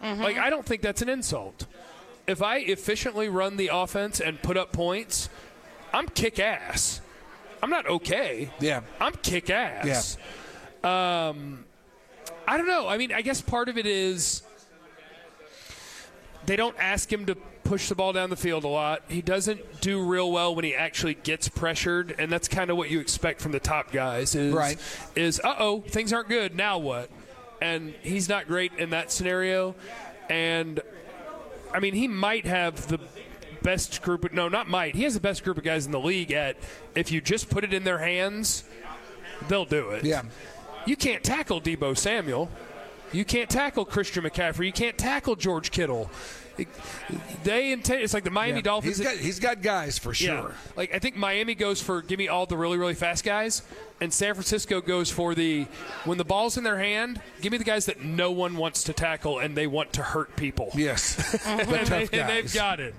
Like, 0.00 0.38
I 0.38 0.48
don't 0.50 0.64
think 0.64 0.80
that's 0.82 1.02
an 1.02 1.08
insult. 1.08 1.66
If 2.26 2.40
I 2.42 2.56
efficiently 2.58 3.28
run 3.28 3.56
the 3.56 3.68
offense 3.72 4.20
and 4.20 4.40
put 4.42 4.56
up 4.56 4.72
points, 4.72 5.28
I'm 5.92 6.08
kick 6.08 6.38
ass. 6.40 7.00
I'm 7.62 7.68
not 7.70 7.86
okay. 7.86 8.50
Yeah. 8.60 8.80
I'm 9.00 9.12
kick 9.22 9.50
ass. 9.50 10.16
Um, 10.82 11.64
I 12.46 12.56
don't 12.56 12.66
know. 12.66 12.88
I 12.88 12.98
mean, 12.98 13.12
I 13.12 13.22
guess 13.22 13.40
part 13.40 13.68
of 13.68 13.78
it 13.78 13.86
is 13.86 14.42
they 16.46 16.56
don't 16.56 16.76
ask 16.78 17.12
him 17.12 17.26
to 17.26 17.36
push 17.64 17.88
the 17.88 17.94
ball 17.94 18.12
down 18.12 18.30
the 18.30 18.36
field 18.36 18.64
a 18.64 18.68
lot. 18.68 19.02
He 19.08 19.22
doesn't 19.22 19.80
do 19.80 20.04
real 20.04 20.30
well 20.32 20.54
when 20.54 20.64
he 20.64 20.74
actually 20.74 21.14
gets 21.14 21.48
pressured, 21.48 22.14
and 22.18 22.30
that's 22.32 22.48
kind 22.48 22.70
of 22.70 22.76
what 22.76 22.90
you 22.90 23.00
expect 23.00 23.40
from 23.40 23.52
the 23.52 23.60
top 23.60 23.92
guys. 23.92 24.34
Is 24.34 24.52
Right. 24.52 24.78
is 25.14 25.40
uh 25.42 25.54
oh 25.58 25.80
things 25.80 26.12
aren't 26.12 26.28
good 26.28 26.54
now 26.56 26.78
what? 26.78 27.10
And 27.60 27.94
he's 28.02 28.28
not 28.28 28.48
great 28.48 28.72
in 28.76 28.90
that 28.90 29.12
scenario. 29.12 29.76
And 30.28 30.80
I 31.72 31.78
mean, 31.78 31.94
he 31.94 32.08
might 32.08 32.44
have 32.44 32.88
the 32.88 32.98
best 33.62 34.02
group. 34.02 34.24
Of, 34.24 34.32
no, 34.32 34.48
not 34.48 34.68
might. 34.68 34.96
He 34.96 35.04
has 35.04 35.14
the 35.14 35.20
best 35.20 35.44
group 35.44 35.58
of 35.58 35.64
guys 35.64 35.86
in 35.86 35.92
the 35.92 36.00
league. 36.00 36.32
At 36.32 36.56
if 36.96 37.12
you 37.12 37.20
just 37.20 37.48
put 37.48 37.62
it 37.62 37.72
in 37.72 37.84
their 37.84 37.98
hands, 37.98 38.64
they'll 39.48 39.64
do 39.64 39.90
it. 39.90 40.04
Yeah. 40.04 40.22
You 40.86 40.96
can't 40.96 41.22
tackle 41.22 41.60
Deebo 41.60 41.96
Samuel. 41.96 42.48
You 43.12 43.24
can't 43.24 43.50
tackle 43.50 43.84
Christian 43.84 44.24
McCaffrey. 44.24 44.66
You 44.66 44.72
can't 44.72 44.96
tackle 44.96 45.36
George 45.36 45.70
Kittle. 45.70 46.10
It- 46.58 46.68
they 47.44 47.72
intend. 47.72 48.02
It's 48.02 48.12
like 48.14 48.24
the 48.24 48.30
Miami 48.30 48.56
Yeah. 48.58 48.62
Dolphins. 48.62 48.98
He's 48.98 49.06
got 49.06 49.16
he's 49.16 49.40
got 49.40 49.62
guys 49.62 49.98
for 49.98 50.10
Yeah. 50.12 50.40
sure. 50.40 50.54
Like 50.76 50.94
I 50.94 50.98
think 50.98 51.16
Miami 51.16 51.54
goes 51.54 51.80
for 51.82 52.02
give 52.02 52.18
me 52.18 52.28
all 52.28 52.44
the 52.46 52.56
really 52.58 52.76
really 52.76 52.94
fast 52.94 53.24
guys, 53.24 53.62
and 54.02 54.12
San 54.12 54.34
Francisco 54.34 54.80
goes 54.82 55.10
for 55.10 55.34
the 55.34 55.66
when 56.04 56.18
the 56.18 56.24
ball's 56.24 56.58
in 56.58 56.64
their 56.64 56.78
hand, 56.78 57.20
give 57.40 57.52
me 57.52 57.58
the 57.58 57.64
guys 57.64 57.86
that 57.86 58.02
no 58.04 58.30
one 58.30 58.56
wants 58.56 58.82
to 58.84 58.92
tackle 58.92 59.38
and 59.38 59.56
they 59.56 59.66
want 59.66 59.94
to 59.94 60.02
hurt 60.02 60.36
people. 60.36 60.70
Yes, 60.74 61.38
and, 61.46 61.68
they, 61.68 62.04
they've 62.06 62.52
got 62.52 62.80
it. 62.80 62.94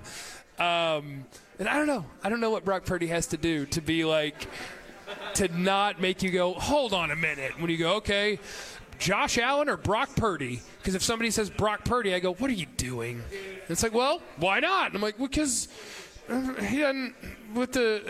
Um, 0.58 1.24
and 1.58 1.68
I 1.68 1.74
don't 1.76 1.86
know. 1.86 2.04
I 2.24 2.28
don't 2.30 2.40
know 2.40 2.50
what 2.50 2.64
Brock 2.64 2.84
Purdy 2.84 3.06
has 3.08 3.28
to 3.28 3.36
do 3.36 3.66
to 3.66 3.80
be 3.80 4.04
like 4.04 4.48
to 5.34 5.48
not 5.48 6.00
make 6.00 6.22
you 6.22 6.30
go, 6.30 6.52
hold 6.54 6.92
on 6.92 7.10
a 7.10 7.16
minute. 7.16 7.58
When 7.60 7.70
you 7.70 7.76
go, 7.76 7.94
okay, 7.96 8.38
Josh 8.98 9.38
Allen 9.38 9.68
or 9.68 9.76
Brock 9.76 10.10
Purdy? 10.16 10.60
Because 10.78 10.94
if 10.94 11.02
somebody 11.02 11.30
says 11.30 11.50
Brock 11.50 11.84
Purdy, 11.84 12.14
I 12.14 12.20
go, 12.20 12.34
what 12.34 12.50
are 12.50 12.54
you 12.54 12.66
doing? 12.76 13.22
And 13.32 13.70
it's 13.70 13.82
like, 13.82 13.94
well, 13.94 14.22
why 14.36 14.60
not? 14.60 14.86
And 14.88 14.96
I'm 14.96 15.02
like, 15.02 15.18
because 15.18 15.68
uh, 16.28 16.54
he 16.62 16.78
doesn't 16.78 17.14
with 17.54 17.72
the. 17.72 18.02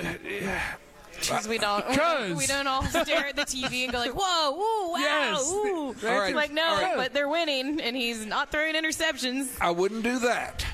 Because 1.21 1.47
we 1.49 1.59
don't, 1.59 1.87
'Cause- 1.87 2.35
we 2.37 2.45
don't 2.47 2.67
all 2.67 2.83
stare 2.83 3.27
at 3.29 3.37
the 3.37 3.43
TV 3.43 3.85
and 3.85 3.93
go 3.93 3.99
like, 3.99 4.13
"Whoa, 4.15 4.51
woo, 4.53 4.93
wow, 4.93 4.99
Yes. 4.99 5.51
ooh." 5.53 5.87
All 6.09 6.19
right. 6.19 6.35
Like 6.35 6.53
no, 6.53 6.65
All 6.67 6.83
right. 6.83 6.97
but 6.97 7.15
they're 7.15 7.29
winning, 7.29 7.81
and 7.81 7.97
he's 7.97 8.27
not 8.27 8.51
throwing 8.51 8.75
interceptions. 8.75 9.57
I 9.61 9.71
wouldn't 9.71 10.03
do 10.03 10.19
that. 10.19 10.67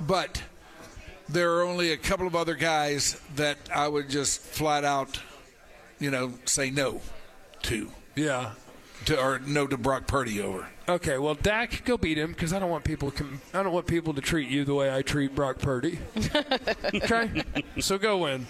But 0.00 0.42
there 1.28 1.54
are 1.56 1.62
only 1.62 1.92
a 1.92 1.96
couple 1.96 2.26
of 2.26 2.34
other 2.34 2.54
guys 2.54 3.20
that 3.36 3.58
I 3.74 3.88
would 3.88 4.08
just 4.08 4.40
flat 4.40 4.84
out, 4.84 5.20
you 5.98 6.10
know, 6.10 6.32
say 6.44 6.70
no 6.70 7.00
to, 7.62 7.90
Yeah. 8.16 8.52
to 9.06 9.20
or 9.20 9.38
no 9.40 9.66
to 9.66 9.76
Brock 9.76 10.06
Purdy 10.06 10.40
over. 10.40 10.66
Okay, 10.88 11.18
well, 11.18 11.34
Dak, 11.34 11.84
go 11.84 11.98
beat 11.98 12.16
him 12.16 12.32
because 12.32 12.54
I 12.54 12.58
don't 12.58 12.70
want 12.70 12.82
people. 12.82 13.10
Com- 13.10 13.42
I 13.52 13.62
don't 13.62 13.74
want 13.74 13.86
people 13.86 14.14
to 14.14 14.22
treat 14.22 14.48
you 14.48 14.64
the 14.64 14.72
way 14.74 14.94
I 14.94 15.02
treat 15.02 15.34
Brock 15.34 15.58
Purdy. 15.58 15.98
okay, 16.94 17.44
so 17.80 17.98
go 17.98 18.18
win. 18.18 18.46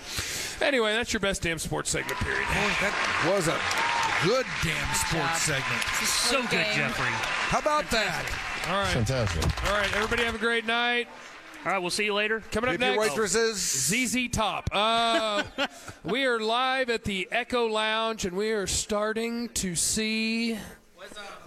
Anyway, 0.60 0.92
that's 0.92 1.12
your 1.12 1.18
best 1.20 1.42
damn 1.42 1.58
sports 1.58 1.90
segment. 1.90 2.16
Period. 2.20 2.46
That 2.48 3.24
was 3.34 3.48
a 3.48 3.58
good 4.26 4.46
damn 4.62 4.94
sports 4.94 5.42
segment. 5.42 5.82
So 6.06 6.42
good, 6.42 6.50
game. 6.50 6.76
Jeffrey. 6.76 7.06
How 7.50 7.58
about 7.58 7.90
that? 7.90 8.24
All 8.68 8.80
right, 8.82 8.88
Fantastic. 8.92 9.44
all 9.68 9.76
right. 9.76 9.92
Everybody 9.96 10.22
have 10.24 10.34
a 10.36 10.38
great 10.38 10.64
night. 10.66 11.08
All 11.66 11.72
right, 11.72 11.78
we'll 11.78 11.90
see 11.90 12.04
you 12.04 12.14
later. 12.14 12.40
Coming 12.52 12.68
up 12.68 12.74
If 12.74 12.80
next, 12.80 12.98
waitresses, 12.98 13.58
ZZ 13.58 14.28
Top. 14.30 14.70
Uh, 14.72 15.42
we 16.04 16.24
are 16.24 16.38
live 16.38 16.88
at 16.88 17.02
the 17.02 17.26
Echo 17.32 17.66
Lounge, 17.66 18.24
and 18.24 18.36
we 18.36 18.52
are 18.52 18.68
starting 18.68 19.48
to 19.50 19.74
see 19.74 20.56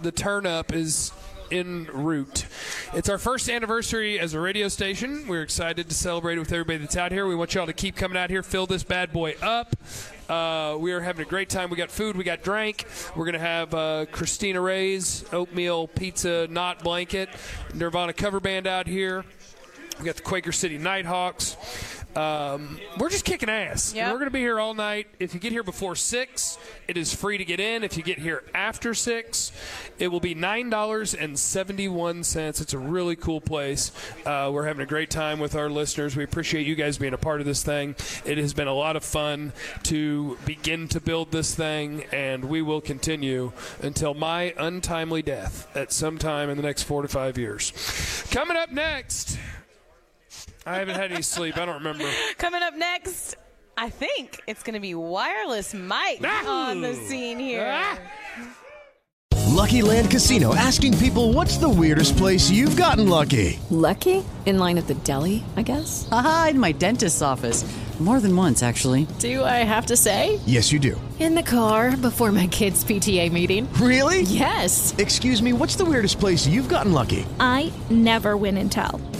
the 0.02 0.12
turn 0.12 0.44
up 0.44 0.74
is 0.74 1.12
en 1.50 1.88
route. 1.92 2.44
It's 2.92 3.08
our 3.08 3.16
first 3.16 3.48
anniversary 3.48 4.20
as 4.20 4.34
a 4.34 4.40
radio 4.40 4.68
station. 4.68 5.26
We're 5.26 5.42
excited 5.42 5.88
to 5.88 5.94
celebrate 5.94 6.38
with 6.38 6.52
everybody 6.52 6.78
that's 6.78 6.96
out 6.96 7.10
here. 7.10 7.26
We 7.26 7.34
want 7.34 7.54
y'all 7.54 7.66
to 7.66 7.72
keep 7.72 7.96
coming 7.96 8.18
out 8.18 8.28
here, 8.28 8.42
fill 8.42 8.66
this 8.66 8.82
bad 8.82 9.14
boy 9.14 9.34
up. 9.40 9.74
Uh, 10.28 10.76
we 10.78 10.92
are 10.92 11.00
having 11.00 11.24
a 11.24 11.28
great 11.28 11.48
time. 11.48 11.70
We 11.70 11.76
got 11.76 11.90
food, 11.90 12.16
we 12.16 12.24
got 12.24 12.42
drink. 12.42 12.84
We're 13.16 13.24
going 13.24 13.32
to 13.32 13.38
have 13.38 13.72
uh, 13.72 14.06
Christina 14.12 14.60
Ray's 14.60 15.24
oatmeal 15.32 15.88
pizza, 15.88 16.46
not 16.50 16.82
blanket, 16.82 17.30
Nirvana 17.74 18.12
cover 18.12 18.40
band 18.40 18.66
out 18.66 18.86
here. 18.86 19.24
We 20.02 20.06
got 20.06 20.16
the 20.16 20.22
Quaker 20.22 20.50
City 20.50 20.78
Nighthawks. 20.78 21.56
Um, 22.16 22.80
we're 22.98 23.08
just 23.08 23.24
kicking 23.24 23.48
ass. 23.48 23.94
Yep. 23.94 24.08
We're 24.08 24.18
going 24.18 24.26
to 24.26 24.32
be 24.32 24.40
here 24.40 24.58
all 24.58 24.74
night. 24.74 25.06
If 25.20 25.32
you 25.32 25.38
get 25.38 25.52
here 25.52 25.62
before 25.62 25.94
six, 25.94 26.58
it 26.88 26.96
is 26.96 27.14
free 27.14 27.38
to 27.38 27.44
get 27.44 27.60
in. 27.60 27.84
If 27.84 27.96
you 27.96 28.02
get 28.02 28.18
here 28.18 28.42
after 28.52 28.94
six, 28.94 29.52
it 30.00 30.08
will 30.08 30.18
be 30.18 30.34
nine 30.34 30.70
dollars 30.70 31.14
and 31.14 31.38
seventy-one 31.38 32.24
cents. 32.24 32.60
It's 32.60 32.74
a 32.74 32.78
really 32.78 33.14
cool 33.14 33.40
place. 33.40 33.92
Uh, 34.26 34.50
we're 34.52 34.66
having 34.66 34.82
a 34.82 34.86
great 34.86 35.08
time 35.08 35.38
with 35.38 35.54
our 35.54 35.70
listeners. 35.70 36.16
We 36.16 36.24
appreciate 36.24 36.66
you 36.66 36.74
guys 36.74 36.98
being 36.98 37.14
a 37.14 37.18
part 37.18 37.38
of 37.38 37.46
this 37.46 37.62
thing. 37.62 37.94
It 38.24 38.38
has 38.38 38.52
been 38.52 38.68
a 38.68 38.74
lot 38.74 38.96
of 38.96 39.04
fun 39.04 39.52
to 39.84 40.36
begin 40.44 40.88
to 40.88 41.00
build 41.00 41.30
this 41.30 41.54
thing, 41.54 42.06
and 42.10 42.46
we 42.46 42.60
will 42.60 42.80
continue 42.80 43.52
until 43.80 44.14
my 44.14 44.52
untimely 44.58 45.22
death 45.22 45.74
at 45.76 45.92
some 45.92 46.18
time 46.18 46.50
in 46.50 46.56
the 46.56 46.62
next 46.64 46.82
four 46.82 47.02
to 47.02 47.08
five 47.08 47.38
years. 47.38 47.72
Coming 48.32 48.56
up 48.56 48.72
next. 48.72 49.38
I 50.66 50.76
haven't 50.76 50.94
had 50.96 51.10
any 51.12 51.22
sleep. 51.22 51.56
I 51.58 51.64
don't 51.64 51.74
remember. 51.82 52.04
Coming 52.38 52.62
up 52.62 52.74
next, 52.76 53.36
I 53.76 53.90
think 53.90 54.40
it's 54.46 54.62
going 54.62 54.74
to 54.74 54.80
be 54.80 54.94
wireless 54.94 55.74
Mike 55.74 56.20
Ah. 56.24 56.68
on 56.70 56.80
the 56.80 56.94
scene 56.94 57.38
here. 57.38 57.68
Ah. 57.74 57.98
Lucky 59.48 59.82
Land 59.82 60.10
Casino 60.10 60.54
asking 60.54 60.96
people 60.98 61.32
what's 61.32 61.56
the 61.58 61.68
weirdest 61.68 62.16
place 62.16 62.50
you've 62.50 62.76
gotten 62.76 63.08
lucky? 63.08 63.58
Lucky? 63.70 64.24
In 64.46 64.58
line 64.58 64.78
at 64.78 64.86
the 64.86 64.94
deli, 64.94 65.44
I 65.56 65.62
guess? 65.62 66.08
Aha, 66.10 66.48
in 66.50 66.58
my 66.58 66.72
dentist's 66.72 67.22
office. 67.22 67.64
More 68.00 68.18
than 68.18 68.34
once, 68.34 68.64
actually. 68.64 69.06
Do 69.20 69.44
I 69.44 69.58
have 69.62 69.86
to 69.86 69.96
say? 69.96 70.40
Yes, 70.44 70.72
you 70.72 70.80
do. 70.80 71.00
In 71.20 71.36
the 71.36 71.42
car 71.42 71.96
before 71.96 72.32
my 72.32 72.48
kids' 72.48 72.82
PTA 72.84 73.30
meeting. 73.30 73.72
Really? 73.74 74.22
Yes. 74.22 74.92
Excuse 74.98 75.40
me, 75.40 75.52
what's 75.52 75.76
the 75.76 75.84
weirdest 75.84 76.18
place 76.18 76.44
you've 76.44 76.68
gotten 76.68 76.92
lucky? 76.92 77.24
I 77.38 77.72
never 77.90 78.36
win 78.36 78.56
and 78.56 78.72
tell. 78.72 79.00